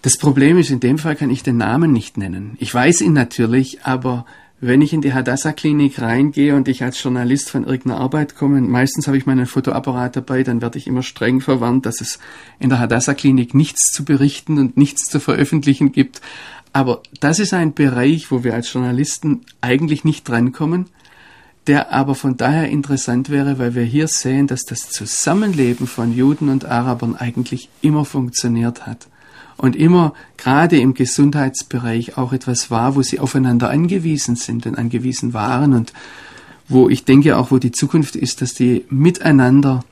Das 0.02 0.16
Problem 0.16 0.56
ist, 0.56 0.70
in 0.70 0.80
dem 0.80 0.98
Fall 0.98 1.16
kann 1.16 1.30
ich 1.30 1.42
den 1.42 1.56
Namen 1.56 1.92
nicht 1.92 2.16
nennen. 2.16 2.56
Ich 2.60 2.72
weiß 2.72 3.00
ihn 3.00 3.12
natürlich, 3.12 3.82
aber 3.82 4.24
wenn 4.60 4.82
ich 4.82 4.92
in 4.92 5.00
die 5.00 5.14
Hadassah-Klinik 5.14 6.00
reingehe 6.00 6.56
und 6.56 6.66
ich 6.66 6.82
als 6.82 7.00
Journalist 7.02 7.50
von 7.50 7.64
irgendeiner 7.64 8.00
Arbeit 8.00 8.34
komme, 8.34 8.60
meistens 8.60 9.06
habe 9.06 9.16
ich 9.16 9.26
meinen 9.26 9.46
Fotoapparat 9.46 10.16
dabei, 10.16 10.42
dann 10.42 10.60
werde 10.60 10.78
ich 10.78 10.88
immer 10.88 11.04
streng 11.04 11.40
verwarnt, 11.40 11.86
dass 11.86 12.00
es 12.00 12.18
in 12.58 12.68
der 12.68 12.80
Hadassah-Klinik 12.80 13.54
nichts 13.54 13.92
zu 13.92 14.04
berichten 14.04 14.58
und 14.58 14.76
nichts 14.76 15.04
zu 15.04 15.20
veröffentlichen 15.20 15.92
gibt. 15.92 16.20
Aber 16.72 17.02
das 17.20 17.38
ist 17.38 17.54
ein 17.54 17.72
Bereich, 17.72 18.32
wo 18.32 18.42
wir 18.42 18.54
als 18.54 18.72
Journalisten 18.72 19.42
eigentlich 19.60 20.04
nicht 20.04 20.28
drankommen, 20.28 20.86
der 21.68 21.92
aber 21.92 22.16
von 22.16 22.36
daher 22.36 22.68
interessant 22.68 23.30
wäre, 23.30 23.58
weil 23.58 23.76
wir 23.76 23.84
hier 23.84 24.08
sehen, 24.08 24.48
dass 24.48 24.64
das 24.64 24.90
Zusammenleben 24.90 25.86
von 25.86 26.12
Juden 26.12 26.48
und 26.48 26.64
Arabern 26.64 27.14
eigentlich 27.14 27.68
immer 27.80 28.04
funktioniert 28.04 28.86
hat 28.86 29.06
und 29.58 29.76
immer 29.76 30.14
gerade 30.36 30.78
im 30.78 30.94
Gesundheitsbereich 30.94 32.16
auch 32.16 32.32
etwas 32.32 32.70
war, 32.70 32.96
wo 32.96 33.02
sie 33.02 33.18
aufeinander 33.18 33.68
angewiesen 33.68 34.36
sind 34.36 34.66
und 34.66 34.76
angewiesen 34.76 35.34
waren 35.34 35.74
und 35.74 35.92
wo 36.68 36.88
ich 36.88 37.04
denke 37.04 37.36
auch, 37.36 37.50
wo 37.50 37.58
die 37.58 37.72
Zukunft 37.72 38.16
ist, 38.16 38.40
dass 38.40 38.54
die 38.54 38.84
miteinander, 38.88 39.84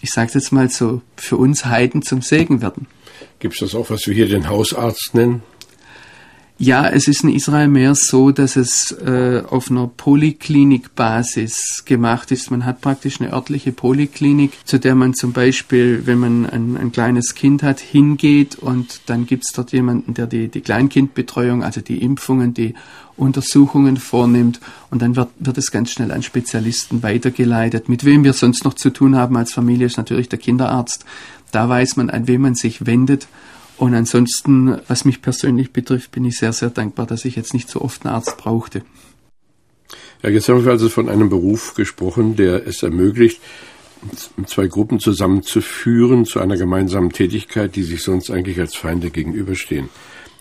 ich 0.00 0.10
sage 0.10 0.32
jetzt 0.34 0.52
mal 0.52 0.68
so, 0.68 1.00
für 1.16 1.36
uns 1.36 1.64
Heiden 1.64 2.02
zum 2.02 2.22
Segen 2.22 2.60
werden. 2.60 2.86
Gibt 3.38 3.54
es 3.54 3.60
das 3.60 3.74
auch, 3.74 3.88
was 3.90 4.06
wir 4.06 4.14
hier 4.14 4.28
den 4.28 4.48
Hausarzt 4.48 5.14
nennen? 5.14 5.42
Ja, 6.60 6.88
es 6.88 7.06
ist 7.06 7.22
in 7.22 7.28
Israel 7.28 7.68
mehr 7.68 7.94
so, 7.94 8.32
dass 8.32 8.56
es 8.56 8.90
äh, 8.90 9.44
auf 9.48 9.70
einer 9.70 9.86
Poliklinikbasis 9.86 11.84
gemacht 11.84 12.32
ist. 12.32 12.50
Man 12.50 12.64
hat 12.64 12.80
praktisch 12.80 13.20
eine 13.20 13.32
örtliche 13.32 13.70
Poliklinik, 13.70 14.54
zu 14.64 14.80
der 14.80 14.96
man 14.96 15.14
zum 15.14 15.32
Beispiel, 15.32 16.02
wenn 16.06 16.18
man 16.18 16.46
ein, 16.46 16.76
ein 16.76 16.90
kleines 16.90 17.36
Kind 17.36 17.62
hat, 17.62 17.78
hingeht 17.78 18.56
und 18.56 19.02
dann 19.06 19.24
gibt's 19.24 19.52
dort 19.52 19.70
jemanden, 19.70 20.14
der 20.14 20.26
die, 20.26 20.48
die 20.48 20.60
Kleinkindbetreuung, 20.60 21.62
also 21.62 21.80
die 21.80 22.02
Impfungen, 22.02 22.54
die 22.54 22.74
Untersuchungen 23.16 23.96
vornimmt 23.96 24.58
und 24.90 25.00
dann 25.00 25.14
wird, 25.14 25.28
wird 25.38 25.58
es 25.58 25.70
ganz 25.70 25.92
schnell 25.92 26.10
an 26.10 26.24
Spezialisten 26.24 27.04
weitergeleitet. 27.04 27.88
Mit 27.88 28.04
wem 28.04 28.24
wir 28.24 28.32
sonst 28.32 28.64
noch 28.64 28.74
zu 28.74 28.90
tun 28.90 29.14
haben 29.14 29.36
als 29.36 29.52
Familie 29.52 29.86
ist 29.86 29.96
natürlich 29.96 30.28
der 30.28 30.40
Kinderarzt. 30.40 31.04
Da 31.52 31.68
weiß 31.68 31.94
man, 31.94 32.10
an 32.10 32.26
wen 32.26 32.40
man 32.40 32.56
sich 32.56 32.84
wendet 32.84 33.28
Und 33.78 33.94
ansonsten, 33.94 34.78
was 34.88 35.04
mich 35.04 35.22
persönlich 35.22 35.72
betrifft, 35.72 36.10
bin 36.10 36.24
ich 36.24 36.36
sehr, 36.36 36.52
sehr 36.52 36.70
dankbar, 36.70 37.06
dass 37.06 37.24
ich 37.24 37.36
jetzt 37.36 37.54
nicht 37.54 37.68
so 37.68 37.80
oft 37.80 38.04
einen 38.04 38.14
Arzt 38.14 38.36
brauchte. 38.36 38.82
Ja, 40.22 40.30
jetzt 40.30 40.48
haben 40.48 40.64
wir 40.64 40.72
also 40.72 40.88
von 40.88 41.08
einem 41.08 41.28
Beruf 41.28 41.74
gesprochen, 41.74 42.34
der 42.34 42.66
es 42.66 42.82
ermöglicht, 42.82 43.40
zwei 44.46 44.66
Gruppen 44.66 44.98
zusammenzuführen 44.98 46.24
zu 46.24 46.40
einer 46.40 46.56
gemeinsamen 46.56 47.10
Tätigkeit, 47.10 47.76
die 47.76 47.84
sich 47.84 48.02
sonst 48.02 48.30
eigentlich 48.30 48.58
als 48.58 48.76
Feinde 48.76 49.10
gegenüberstehen. 49.10 49.88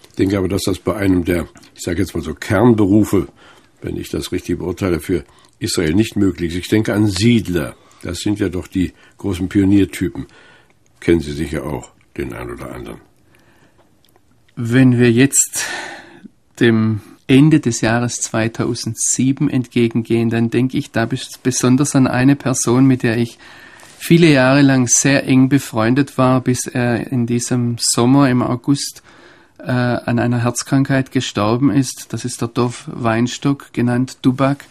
Ich 0.10 0.16
denke 0.16 0.38
aber, 0.40 0.48
dass 0.48 0.64
das 0.64 0.80
bei 0.80 0.96
einem 0.96 1.24
der, 1.24 1.48
ich 1.76 1.84
sage 1.84 2.00
jetzt 2.00 2.16
mal 2.16 2.24
so 2.24 2.34
Kernberufe, 2.34 3.28
wenn 3.82 3.98
ich 3.98 4.10
das 4.10 4.32
richtig 4.32 4.58
beurteile, 4.58 5.00
für 5.00 5.24
Israel 5.60 5.94
nicht 5.94 6.16
möglich 6.16 6.54
ist. 6.54 6.58
Ich 6.58 6.70
denke 6.70 6.94
an 6.94 7.06
Siedler. 7.06 7.76
Das 8.02 8.20
sind 8.20 8.40
ja 8.40 8.50
doch 8.50 8.66
die 8.66 8.94
großen 9.18 9.48
Pioniertypen. 9.48 10.26
Kennen 11.00 11.20
Sie 11.20 11.34
sicher 11.34 11.66
auch 11.66 11.92
den 12.16 12.34
einen 12.34 12.54
oder 12.54 12.74
anderen. 12.74 13.02
Wenn 14.60 14.98
wir 14.98 15.12
jetzt 15.12 15.66
dem 16.60 17.02
Ende 17.28 17.60
des 17.60 17.82
Jahres 17.82 18.22
2007 18.22 19.52
entgegengehen, 19.52 20.32
dann 20.32 20.50
denke 20.50 20.80
ich 20.80 20.90
da 20.90 21.08
besonders 21.44 21.96
an 21.96 22.08
eine 22.08 22.36
Person, 22.36 22.88
mit 22.88 23.04
der 23.04 23.18
ich 23.18 23.38
viele 24.00 24.32
Jahre 24.32 24.64
lang 24.64 24.88
sehr 24.88 25.28
eng 25.28 25.48
befreundet 25.48 26.18
war, 26.18 26.42
bis 26.42 26.66
er 26.66 27.12
in 27.12 27.28
diesem 27.28 27.78
Sommer 27.78 28.32
im 28.32 28.42
August 28.42 29.04
äh, 29.60 29.70
an 29.70 30.18
einer 30.18 30.40
Herzkrankheit 30.42 31.12
gestorben 31.12 31.70
ist. 31.70 32.08
Das 32.10 32.26
ist 32.26 32.42
der 32.42 32.48
Dorf 32.48 32.86
Weinstock, 32.88 33.74
genannt 33.74 34.18
Dubak. 34.24 34.66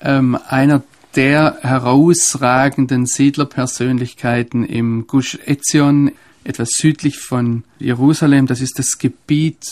Ähm, 0.00 0.38
einer 0.46 0.84
der 1.16 1.58
herausragenden 1.62 3.06
Siedlerpersönlichkeiten 3.06 4.64
im 4.64 5.08
Gush 5.08 5.36
Etzion, 5.46 6.12
etwas 6.46 6.70
südlich 6.76 7.18
von 7.18 7.64
Jerusalem. 7.78 8.46
Das 8.46 8.60
ist 8.60 8.78
das 8.78 8.98
Gebiet 8.98 9.64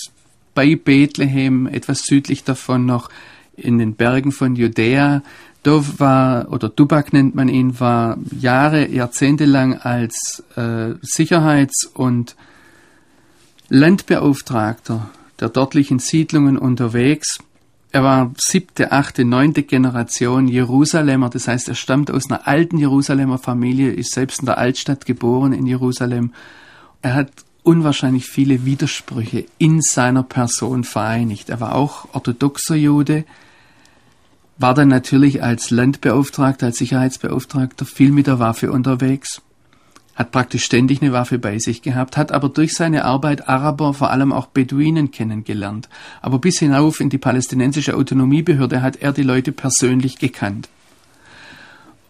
bei 0.54 0.76
Bethlehem, 0.76 1.66
etwas 1.66 2.02
südlich 2.02 2.44
davon 2.44 2.87
noch 2.87 3.10
in 3.56 3.78
den 3.78 3.94
Bergen 3.94 4.32
von 4.32 4.56
Judäa. 4.56 5.22
Dov 5.62 5.98
war, 5.98 6.52
oder 6.52 6.68
Dubak 6.68 7.12
nennt 7.12 7.34
man 7.34 7.48
ihn, 7.48 7.80
war 7.80 8.18
Jahre, 8.38 8.88
Jahrzehnte 8.88 9.46
lang 9.46 9.78
als 9.78 10.42
äh, 10.56 10.94
Sicherheits- 11.00 11.87
und 11.87 12.37
Landbeauftragter 13.70 15.10
der 15.40 15.48
dortlichen 15.48 15.98
Siedlungen 15.98 16.58
unterwegs. 16.58 17.38
Er 17.92 18.02
war 18.02 18.32
siebte, 18.37 18.92
achte, 18.92 19.24
neunte 19.24 19.62
Generation 19.62 20.48
Jerusalemer, 20.48 21.30
das 21.30 21.48
heißt, 21.48 21.68
er 21.68 21.76
stammt 21.76 22.10
aus 22.10 22.28
einer 22.28 22.46
alten 22.46 22.76
Jerusalemer 22.76 23.38
Familie, 23.38 23.92
ist 23.92 24.12
selbst 24.12 24.40
in 24.40 24.46
der 24.46 24.58
Altstadt 24.58 25.06
geboren 25.06 25.52
in 25.52 25.64
Jerusalem. 25.64 26.32
Er 27.05 27.12
hat 27.12 27.31
unwahrscheinlich 27.64 28.25
viele 28.25 28.64
Widersprüche 28.64 29.45
in 29.59 29.83
seiner 29.83 30.23
Person 30.23 30.85
vereinigt. 30.85 31.51
Er 31.51 31.61
war 31.61 31.75
auch 31.75 32.09
orthodoxer 32.14 32.77
Jude, 32.77 33.27
war 34.57 34.73
dann 34.73 34.88
natürlich 34.88 35.43
als 35.43 35.71
Landbeauftragter, 35.71 36.64
als 36.64 36.79
Sicherheitsbeauftragter 36.79 37.85
viel 37.85 38.11
mit 38.11 38.27
der 38.27 38.38
Waffe 38.38 38.73
unterwegs, 38.73 39.43
hat 40.14 40.33
praktisch 40.33 40.64
ständig 40.64 41.03
eine 41.03 41.12
Waffe 41.12 41.38
bei 41.38 41.59
sich 41.59 41.83
gehabt, 41.83 42.17
hat 42.17 42.33
aber 42.33 42.49
durch 42.49 42.73
seine 42.73 43.05
Arbeit 43.05 43.51
Araber, 43.51 43.93
vor 43.93 44.11
allem 44.11 44.33
auch 44.33 44.47
Beduinen 44.47 45.11
kennengelernt. 45.11 45.90
Aber 46.23 46.38
bis 46.38 46.59
hinauf 46.59 47.01
in 47.01 47.11
die 47.11 47.19
palästinensische 47.19 47.97
Autonomiebehörde 47.97 48.81
hat 48.81 48.97
er 48.97 49.12
die 49.12 49.25
Leute 49.25 49.53
persönlich 49.53 50.19
gekannt. 50.19 50.71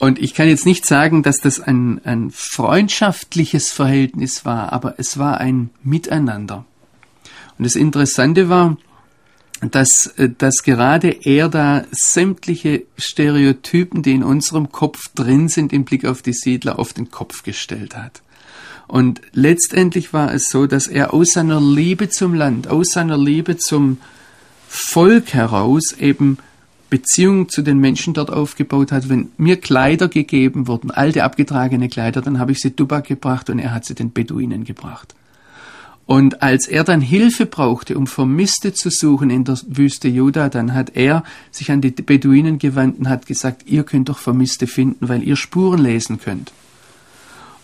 Und 0.04 0.18
ich 0.18 0.34
kann 0.34 0.48
jetzt 0.48 0.66
nicht 0.66 0.84
sagen, 0.84 1.22
dass 1.22 1.38
das 1.38 1.60
ein, 1.60 1.98
ein 2.04 2.30
freundschaftliches 2.30 3.72
Verhältnis 3.72 4.44
war, 4.44 4.70
aber 4.74 4.96
es 4.98 5.16
war 5.16 5.38
ein 5.38 5.70
Miteinander. 5.82 6.66
Und 7.56 7.64
das 7.64 7.74
Interessante 7.74 8.50
war, 8.50 8.76
dass, 9.62 10.08
äh, 10.18 10.28
dass 10.28 10.62
gerade 10.62 11.08
er 11.08 11.48
da 11.48 11.84
sämtliche 11.90 12.82
Stereotypen, 12.98 14.02
die 14.02 14.12
in 14.12 14.22
unserem 14.22 14.70
Kopf 14.70 15.08
drin 15.14 15.48
sind, 15.48 15.72
im 15.72 15.86
Blick 15.86 16.04
auf 16.04 16.20
die 16.20 16.34
Siedler 16.34 16.78
auf 16.78 16.92
den 16.92 17.10
Kopf 17.10 17.42
gestellt 17.42 17.96
hat. 17.96 18.20
Und 18.86 19.22
letztendlich 19.32 20.12
war 20.12 20.34
es 20.34 20.50
so, 20.50 20.66
dass 20.66 20.86
er 20.86 21.14
aus 21.14 21.32
seiner 21.32 21.62
Liebe 21.62 22.10
zum 22.10 22.34
Land, 22.34 22.68
aus 22.68 22.90
seiner 22.90 23.16
Liebe 23.16 23.56
zum 23.56 23.96
Volk 24.68 25.32
heraus 25.32 25.92
eben 25.92 26.36
Beziehung 26.94 27.48
zu 27.48 27.62
den 27.62 27.78
Menschen 27.78 28.14
dort 28.14 28.30
aufgebaut 28.30 28.92
hat. 28.92 29.08
Wenn 29.08 29.32
mir 29.36 29.56
Kleider 29.56 30.06
gegeben 30.06 30.68
wurden, 30.68 30.92
alte 30.92 31.24
abgetragene 31.24 31.88
Kleider, 31.88 32.22
dann 32.22 32.38
habe 32.38 32.52
ich 32.52 32.60
sie 32.60 32.70
Dubak 32.70 33.08
gebracht 33.08 33.50
und 33.50 33.58
er 33.58 33.74
hat 33.74 33.84
sie 33.84 33.96
den 33.96 34.12
Beduinen 34.12 34.62
gebracht. 34.62 35.12
Und 36.06 36.40
als 36.40 36.68
er 36.68 36.84
dann 36.84 37.00
Hilfe 37.00 37.46
brauchte, 37.46 37.98
um 37.98 38.06
Vermisste 38.06 38.74
zu 38.74 38.90
suchen 38.90 39.28
in 39.28 39.42
der 39.42 39.58
Wüste 39.66 40.06
Juda, 40.06 40.48
dann 40.48 40.72
hat 40.72 40.94
er 40.94 41.24
sich 41.50 41.72
an 41.72 41.80
die 41.80 41.90
Beduinen 41.90 42.60
gewandt 42.60 43.00
und 43.00 43.08
hat 43.08 43.26
gesagt, 43.26 43.64
ihr 43.66 43.82
könnt 43.82 44.08
doch 44.08 44.18
Vermisste 44.18 44.68
finden, 44.68 45.08
weil 45.08 45.24
ihr 45.24 45.34
Spuren 45.34 45.80
lesen 45.80 46.20
könnt. 46.20 46.52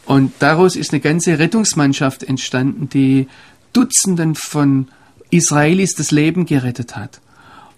Und 0.07 0.33
daraus 0.41 0.75
ist 0.75 0.93
eine 0.93 0.99
ganze 0.99 1.39
Rettungsmannschaft 1.39 2.25
entstanden, 2.25 2.89
die 2.89 3.29
Dutzenden 3.73 4.35
von 4.35 4.89
Israelis 5.31 5.95
das 5.95 6.11
Leben 6.11 6.47
gerettet 6.47 6.97
hat. 6.97 7.21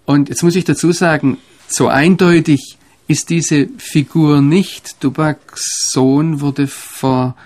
Und 0.05 0.29
jetzt 0.29 0.43
muss 0.43 0.57
ich 0.57 0.65
dazu 0.65 0.93
sagen, 0.93 1.39
so 1.69 1.89
eindeutig 1.89 2.79
ist 3.09 3.31
diese 3.31 3.69
Figur 3.79 4.43
nicht. 4.43 5.03
Dubaks 5.03 5.91
Sohn 5.91 6.41
wurde 6.41 6.67
vor 6.67 7.37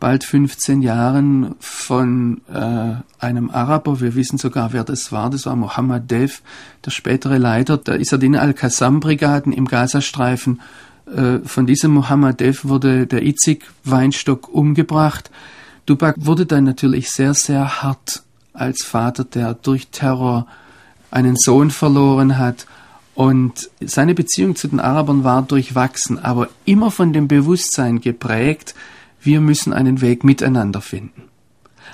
bald 0.00 0.24
15 0.24 0.82
Jahren 0.82 1.54
von 1.60 2.42
äh, 2.52 2.96
einem 3.18 3.50
Araber, 3.50 4.00
wir 4.00 4.14
wissen 4.14 4.36
sogar, 4.36 4.72
wer 4.74 4.84
das 4.84 5.12
war, 5.12 5.30
das 5.30 5.46
war 5.46 5.56
Mohammed 5.56 6.10
Dev, 6.10 6.42
der 6.84 6.90
spätere 6.90 7.38
Leiter 7.38 7.78
der 7.78 8.00
Isadin 8.00 8.36
al-Qassam-Brigaden 8.36 9.52
im 9.52 9.66
Gazastreifen. 9.66 10.60
Äh, 11.06 11.38
von 11.46 11.66
diesem 11.66 11.92
Mohammed 11.92 12.40
Dev 12.40 12.68
wurde 12.68 13.06
der 13.06 13.22
Itzig 13.22 13.64
Weinstock 13.84 14.52
umgebracht. 14.52 15.30
Dubak 15.86 16.16
wurde 16.18 16.44
dann 16.44 16.64
natürlich 16.64 17.10
sehr, 17.10 17.32
sehr 17.32 17.82
hart 17.82 18.22
als 18.52 18.84
Vater, 18.84 19.24
der 19.24 19.54
durch 19.54 19.88
Terror 19.88 20.46
einen 21.14 21.36
Sohn 21.36 21.70
verloren 21.70 22.38
hat. 22.38 22.66
Und 23.14 23.70
seine 23.80 24.14
Beziehung 24.14 24.56
zu 24.56 24.68
den 24.68 24.80
Arabern 24.80 25.22
war 25.22 25.42
durchwachsen, 25.42 26.18
aber 26.18 26.48
immer 26.64 26.90
von 26.90 27.12
dem 27.12 27.28
Bewusstsein 27.28 28.00
geprägt, 28.00 28.74
wir 29.20 29.40
müssen 29.40 29.72
einen 29.72 30.00
Weg 30.00 30.24
miteinander 30.24 30.80
finden. 30.80 31.22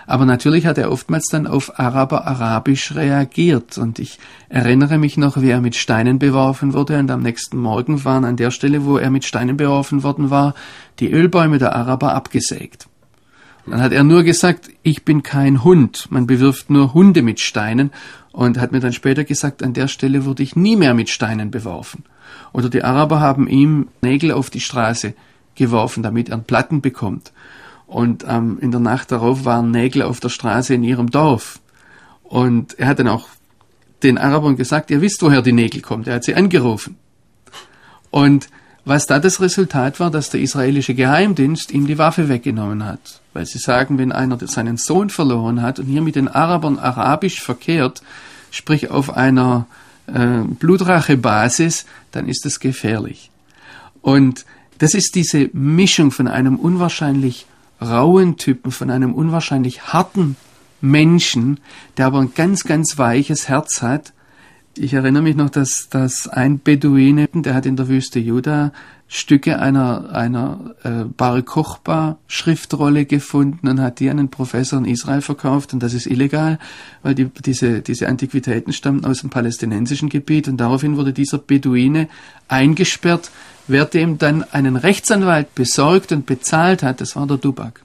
Aber 0.06 0.24
natürlich 0.24 0.66
hat 0.66 0.76
er 0.76 0.90
oftmals 0.90 1.26
dann 1.30 1.46
auf 1.46 1.78
Araber-Arabisch 1.78 2.96
reagiert. 2.96 3.78
Und 3.78 4.00
ich 4.00 4.18
erinnere 4.48 4.98
mich 4.98 5.16
noch, 5.16 5.40
wie 5.40 5.50
er 5.50 5.60
mit 5.60 5.76
Steinen 5.76 6.18
beworfen 6.18 6.72
wurde. 6.72 6.98
Und 6.98 7.10
am 7.12 7.22
nächsten 7.22 7.58
Morgen 7.58 8.04
waren 8.04 8.24
an 8.24 8.36
der 8.36 8.50
Stelle, 8.50 8.84
wo 8.84 8.98
er 8.98 9.10
mit 9.10 9.24
Steinen 9.24 9.56
beworfen 9.56 10.02
worden 10.02 10.30
war, 10.30 10.54
die 10.98 11.12
Ölbäume 11.12 11.58
der 11.58 11.76
Araber 11.76 12.12
abgesägt. 12.14 12.89
Dann 13.70 13.80
hat 13.80 13.92
er 13.92 14.02
nur 14.02 14.24
gesagt, 14.24 14.68
ich 14.82 15.04
bin 15.04 15.22
kein 15.22 15.62
Hund. 15.62 16.08
Man 16.10 16.26
bewirft 16.26 16.70
nur 16.70 16.92
Hunde 16.92 17.22
mit 17.22 17.40
Steinen 17.40 17.90
und 18.32 18.58
hat 18.58 18.72
mir 18.72 18.80
dann 18.80 18.92
später 18.92 19.24
gesagt, 19.24 19.62
an 19.62 19.74
der 19.74 19.88
Stelle 19.88 20.24
wurde 20.24 20.42
ich 20.42 20.56
nie 20.56 20.76
mehr 20.76 20.92
mit 20.92 21.08
Steinen 21.08 21.50
beworfen. 21.50 22.04
Oder 22.52 22.68
die 22.68 22.82
Araber 22.82 23.20
haben 23.20 23.46
ihm 23.46 23.88
Nägel 24.02 24.32
auf 24.32 24.50
die 24.50 24.60
Straße 24.60 25.14
geworfen, 25.54 26.02
damit 26.02 26.28
er 26.28 26.34
einen 26.34 26.44
Platten 26.44 26.80
bekommt. 26.80 27.32
Und 27.86 28.24
ähm, 28.28 28.58
in 28.60 28.70
der 28.70 28.80
Nacht 28.80 29.12
darauf 29.12 29.44
waren 29.44 29.70
Nägel 29.70 30.02
auf 30.02 30.20
der 30.20 30.28
Straße 30.28 30.74
in 30.74 30.84
ihrem 30.84 31.10
Dorf. 31.10 31.60
Und 32.24 32.78
er 32.78 32.88
hat 32.88 32.98
dann 32.98 33.08
auch 33.08 33.28
den 34.02 34.18
Arabern 34.18 34.56
gesagt, 34.56 34.90
ihr 34.90 35.00
wisst, 35.00 35.22
woher 35.22 35.42
die 35.42 35.52
Nägel 35.52 35.80
kommt. 35.80 36.08
Er 36.08 36.16
hat 36.16 36.24
sie 36.24 36.34
angerufen. 36.34 36.96
Und 38.10 38.48
was 38.84 39.06
da 39.06 39.18
das 39.18 39.40
Resultat 39.40 40.00
war, 40.00 40.10
dass 40.10 40.30
der 40.30 40.40
israelische 40.40 40.94
Geheimdienst 40.94 41.70
ihm 41.70 41.86
die 41.86 41.98
Waffe 41.98 42.28
weggenommen 42.28 42.84
hat. 42.84 43.20
Weil 43.32 43.46
sie 43.46 43.58
sagen, 43.58 43.98
wenn 43.98 44.12
einer 44.12 44.38
seinen 44.46 44.76
Sohn 44.76 45.10
verloren 45.10 45.62
hat 45.62 45.78
und 45.78 45.86
hier 45.86 46.02
mit 46.02 46.16
den 46.16 46.28
Arabern 46.28 46.78
arabisch 46.78 47.40
verkehrt, 47.40 48.02
sprich 48.50 48.90
auf 48.90 49.16
einer 49.16 49.66
äh, 50.06 50.40
Blutrache-Basis, 50.42 51.86
dann 52.10 52.28
ist 52.28 52.46
es 52.46 52.58
gefährlich. 52.58 53.30
Und 54.02 54.44
das 54.78 54.94
ist 54.94 55.14
diese 55.14 55.50
Mischung 55.52 56.10
von 56.10 56.26
einem 56.26 56.56
unwahrscheinlich 56.56 57.46
rauen 57.80 58.36
Typen, 58.36 58.72
von 58.72 58.90
einem 58.90 59.14
unwahrscheinlich 59.14 59.92
harten 59.92 60.36
Menschen, 60.80 61.60
der 61.96 62.06
aber 62.06 62.20
ein 62.20 62.32
ganz, 62.34 62.64
ganz 62.64 62.98
weiches 62.98 63.48
Herz 63.48 63.82
hat, 63.82 64.12
ich 64.80 64.94
erinnere 64.94 65.22
mich 65.22 65.36
noch, 65.36 65.50
dass, 65.50 65.88
dass 65.90 66.26
ein 66.26 66.60
Beduine, 66.60 67.28
der 67.32 67.54
hat 67.54 67.66
in 67.66 67.76
der 67.76 67.88
Wüste 67.88 68.18
Juda 68.18 68.72
Stücke 69.08 69.58
einer, 69.58 70.10
einer 70.14 70.74
äh, 70.84 71.04
Bar 71.04 71.42
Kochba 71.42 72.16
Schriftrolle 72.28 73.04
gefunden 73.04 73.68
und 73.68 73.80
hat 73.80 74.00
die 74.00 74.08
an 74.08 74.18
einen 74.18 74.30
Professor 74.30 74.78
in 74.78 74.84
Israel 74.84 75.20
verkauft 75.20 75.74
und 75.74 75.82
das 75.82 75.94
ist 75.94 76.06
illegal, 76.06 76.58
weil 77.02 77.14
die, 77.14 77.24
diese, 77.26 77.80
diese 77.82 78.08
Antiquitäten 78.08 78.72
stammen 78.72 79.04
aus 79.04 79.20
dem 79.20 79.30
palästinensischen 79.30 80.08
Gebiet 80.08 80.48
und 80.48 80.58
daraufhin 80.58 80.96
wurde 80.96 81.12
dieser 81.12 81.38
Beduine 81.38 82.08
eingesperrt, 82.48 83.30
wer 83.66 83.84
dem 83.84 84.16
dann 84.18 84.44
einen 84.44 84.76
Rechtsanwalt 84.76 85.54
besorgt 85.54 86.12
und 86.12 86.24
bezahlt 86.24 86.82
hat, 86.82 87.00
das 87.00 87.16
war 87.16 87.26
der 87.26 87.36
Dubak. 87.36 87.82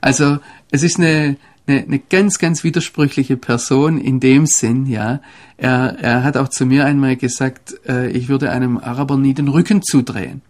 Also 0.00 0.38
es 0.70 0.82
ist 0.82 0.98
eine, 0.98 1.36
eine, 1.70 1.82
eine 1.82 1.98
ganz, 1.98 2.38
ganz 2.38 2.64
widersprüchliche 2.64 3.36
Person 3.36 3.98
in 3.98 4.20
dem 4.20 4.46
Sinn, 4.46 4.86
ja. 4.86 5.20
Er, 5.56 5.96
er 6.00 6.24
hat 6.24 6.36
auch 6.36 6.48
zu 6.48 6.66
mir 6.66 6.84
einmal 6.84 7.16
gesagt, 7.16 7.74
äh, 7.86 8.10
ich 8.10 8.28
würde 8.28 8.50
einem 8.50 8.78
Araber 8.78 9.16
nie 9.16 9.34
den 9.34 9.48
Rücken 9.48 9.82
zudrehen. 9.82 10.42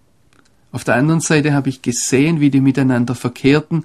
Auf 0.72 0.84
der 0.84 0.94
anderen 0.94 1.20
Seite 1.20 1.52
habe 1.52 1.68
ich 1.68 1.82
gesehen, 1.82 2.40
wie 2.40 2.50
die 2.50 2.60
miteinander 2.60 3.14
verkehrten. 3.14 3.84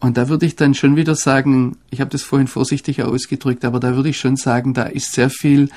Und 0.00 0.16
da 0.16 0.28
würde 0.28 0.46
ich 0.46 0.56
dann 0.56 0.74
schon 0.74 0.96
wieder 0.96 1.14
sagen, 1.14 1.76
ich 1.90 2.00
habe 2.00 2.10
das 2.10 2.22
vorhin 2.22 2.48
vorsichtig 2.48 3.02
ausgedrückt, 3.02 3.64
aber 3.64 3.80
da 3.80 3.96
würde 3.96 4.08
ich 4.10 4.18
schon 4.18 4.36
sagen, 4.36 4.74
da 4.74 4.84
ist 4.84 5.12
sehr 5.12 5.30
viel 5.30 5.68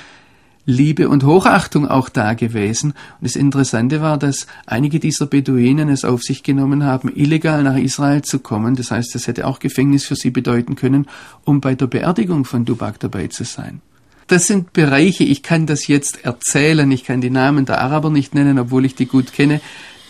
Liebe 0.65 1.09
und 1.09 1.25
Hochachtung 1.25 1.87
auch 1.87 2.09
da 2.09 2.33
gewesen. 2.33 2.91
Und 2.91 3.23
das 3.27 3.35
Interessante 3.35 4.01
war, 4.01 4.17
dass 4.17 4.47
einige 4.65 4.99
dieser 4.99 5.25
Beduinen 5.25 5.89
es 5.89 6.05
auf 6.05 6.21
sich 6.21 6.43
genommen 6.43 6.83
haben, 6.83 7.11
illegal 7.13 7.63
nach 7.63 7.77
Israel 7.77 8.21
zu 8.21 8.39
kommen. 8.39 8.75
Das 8.75 8.91
heißt, 8.91 9.13
das 9.13 9.27
hätte 9.27 9.45
auch 9.45 9.59
Gefängnis 9.59 10.05
für 10.05 10.15
sie 10.15 10.31
bedeuten 10.31 10.75
können, 10.75 11.07
um 11.43 11.59
bei 11.59 11.75
der 11.75 11.87
Beerdigung 11.87 12.45
von 12.45 12.63
Dubak 12.65 12.99
dabei 12.99 13.27
zu 13.27 13.43
sein. 13.43 13.81
Das 14.27 14.45
sind 14.45 14.71
Bereiche, 14.71 15.25
ich 15.25 15.43
kann 15.43 15.65
das 15.65 15.87
jetzt 15.87 16.23
erzählen, 16.23 16.89
ich 16.91 17.03
kann 17.03 17.19
die 17.19 17.29
Namen 17.29 17.65
der 17.65 17.81
Araber 17.81 18.09
nicht 18.09 18.33
nennen, 18.33 18.57
obwohl 18.57 18.85
ich 18.85 18.95
die 18.95 19.05
gut 19.05 19.33
kenne. 19.33 19.59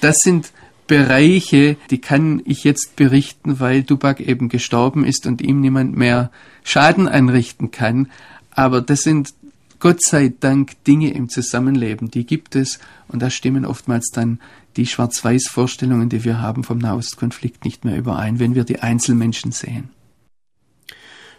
Das 0.02 0.20
sind 0.20 0.52
Bereiche, 0.86 1.78
die 1.90 2.00
kann 2.00 2.42
ich 2.46 2.64
jetzt 2.64 2.96
berichten, 2.96 3.60
weil 3.60 3.82
Dubak 3.82 4.20
eben 4.20 4.50
gestorben 4.50 5.04
ist 5.04 5.26
und 5.26 5.42
ihm 5.42 5.62
niemand 5.62 5.98
mehr 5.98 6.30
Schaden 6.64 7.08
anrichten 7.08 7.72
kann. 7.72 8.12
Aber 8.52 8.82
das 8.82 9.02
sind 9.02 9.34
Gott 9.84 10.02
sei 10.02 10.32
Dank 10.40 10.82
Dinge 10.86 11.14
im 11.14 11.28
Zusammenleben, 11.28 12.10
die 12.10 12.26
gibt 12.26 12.56
es 12.56 12.80
und 13.10 13.22
da 13.22 13.30
stimmen 13.30 13.66
oftmals 13.66 14.12
dann 14.14 14.40
die 14.78 14.86
Schwarz-Weiß-Vorstellungen, 14.86 16.08
die 16.08 16.24
wir 16.24 16.40
haben 16.40 16.64
vom 16.64 16.78
Nahostkonflikt 16.78 17.66
nicht 17.66 17.84
mehr 17.84 17.98
überein, 17.98 18.40
wenn 18.40 18.56
wir 18.56 18.64
die 18.64 18.80
Einzelmenschen 18.80 19.52
sehen. 19.52 19.90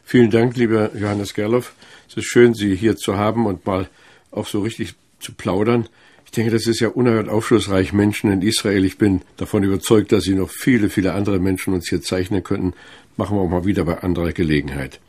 Vielen 0.05 0.31
Dank, 0.31 0.59
lieber 0.59 0.95
Johannes 0.95 1.33
Gerloff. 1.33 1.73
Es 2.07 2.19
ist 2.19 2.27
schön, 2.27 2.53
Sie 2.53 2.77
hier 2.77 2.99
zu 2.99 3.17
haben 3.17 3.47
und 3.47 3.65
mal 3.65 3.89
auch 4.31 4.47
so 4.47 4.61
richtig 4.61 4.95
zu 5.21 5.33
plaudern. 5.33 5.89
Ich 6.27 6.33
denke, 6.33 6.51
das 6.51 6.67
ist 6.67 6.81
ja 6.81 6.89
unerhört 6.89 7.31
aufschlussreich, 7.31 7.95
Menschen 7.95 8.31
in 8.31 8.43
Israel. 8.43 8.85
Ich 8.85 8.99
bin 8.99 9.23
davon 9.39 9.63
überzeugt, 9.63 10.13
dass 10.13 10.25
Sie 10.25 10.35
noch 10.35 10.51
viele, 10.51 10.91
viele 10.91 11.15
andere 11.15 11.39
Menschen 11.39 11.73
uns 11.73 11.89
hier 11.89 12.03
zeichnen 12.03 12.45
könnten. 12.45 12.75
Machen 13.17 13.39
wir 13.39 13.41
auch 13.41 13.49
mal 13.49 13.65
wieder 13.65 13.87
bei 13.87 14.03
anderer 14.03 14.33
Gelegenheit. 14.33 15.01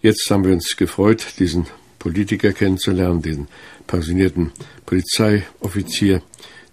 Jetzt 0.00 0.30
haben 0.30 0.44
wir 0.44 0.54
uns 0.54 0.78
gefreut, 0.78 1.34
diesen 1.38 1.66
Politiker 1.98 2.52
kennenzulernen, 2.52 3.22
den 3.22 3.48
pensionierten 3.86 4.52
Polizeioffizier, 4.86 6.22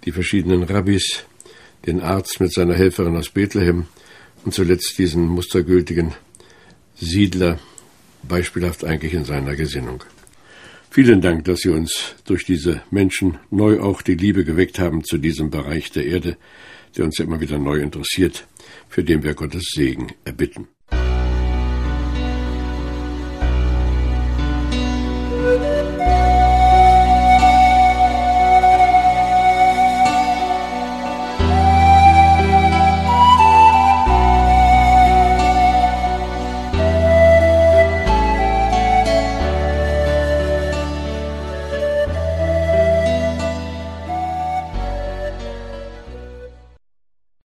die 0.06 0.12
verschiedenen 0.12 0.64
Rabbis, 0.64 1.26
den 1.86 2.02
Arzt 2.02 2.40
mit 2.40 2.54
seiner 2.54 2.76
Helferin 2.76 3.16
aus 3.16 3.30
Bethlehem 3.30 3.88
und 4.44 4.54
zuletzt 4.54 4.98
diesen 4.98 5.28
mustergültigen 5.28 6.14
Siedler, 6.96 7.60
beispielhaft 8.24 8.84
eigentlich 8.84 9.14
in 9.14 9.26
seiner 9.26 9.56
Gesinnung. 9.56 10.04
Vielen 10.90 11.22
Dank, 11.22 11.46
dass 11.46 11.60
Sie 11.60 11.70
uns 11.70 12.16
durch 12.26 12.46
diese 12.46 12.82
Menschen 12.90 13.38
neu 13.52 13.82
auch 13.82 14.02
die 14.02 14.16
Liebe 14.16 14.46
geweckt 14.46 14.80
haben 14.80 15.04
zu 15.04 15.18
diesem 15.18 15.50
Bereich 15.50 15.92
der 15.92 16.06
Erde, 16.06 16.38
der 16.96 17.06
uns 17.06 17.20
immer 17.20 17.42
wieder 17.42 17.60
neu 17.60 17.82
interessiert, 17.82 18.48
für 18.88 19.04
den 19.04 19.22
wir 19.22 19.34
Gottes 19.34 19.72
Segen 19.76 20.14
erbitten. 20.24 20.70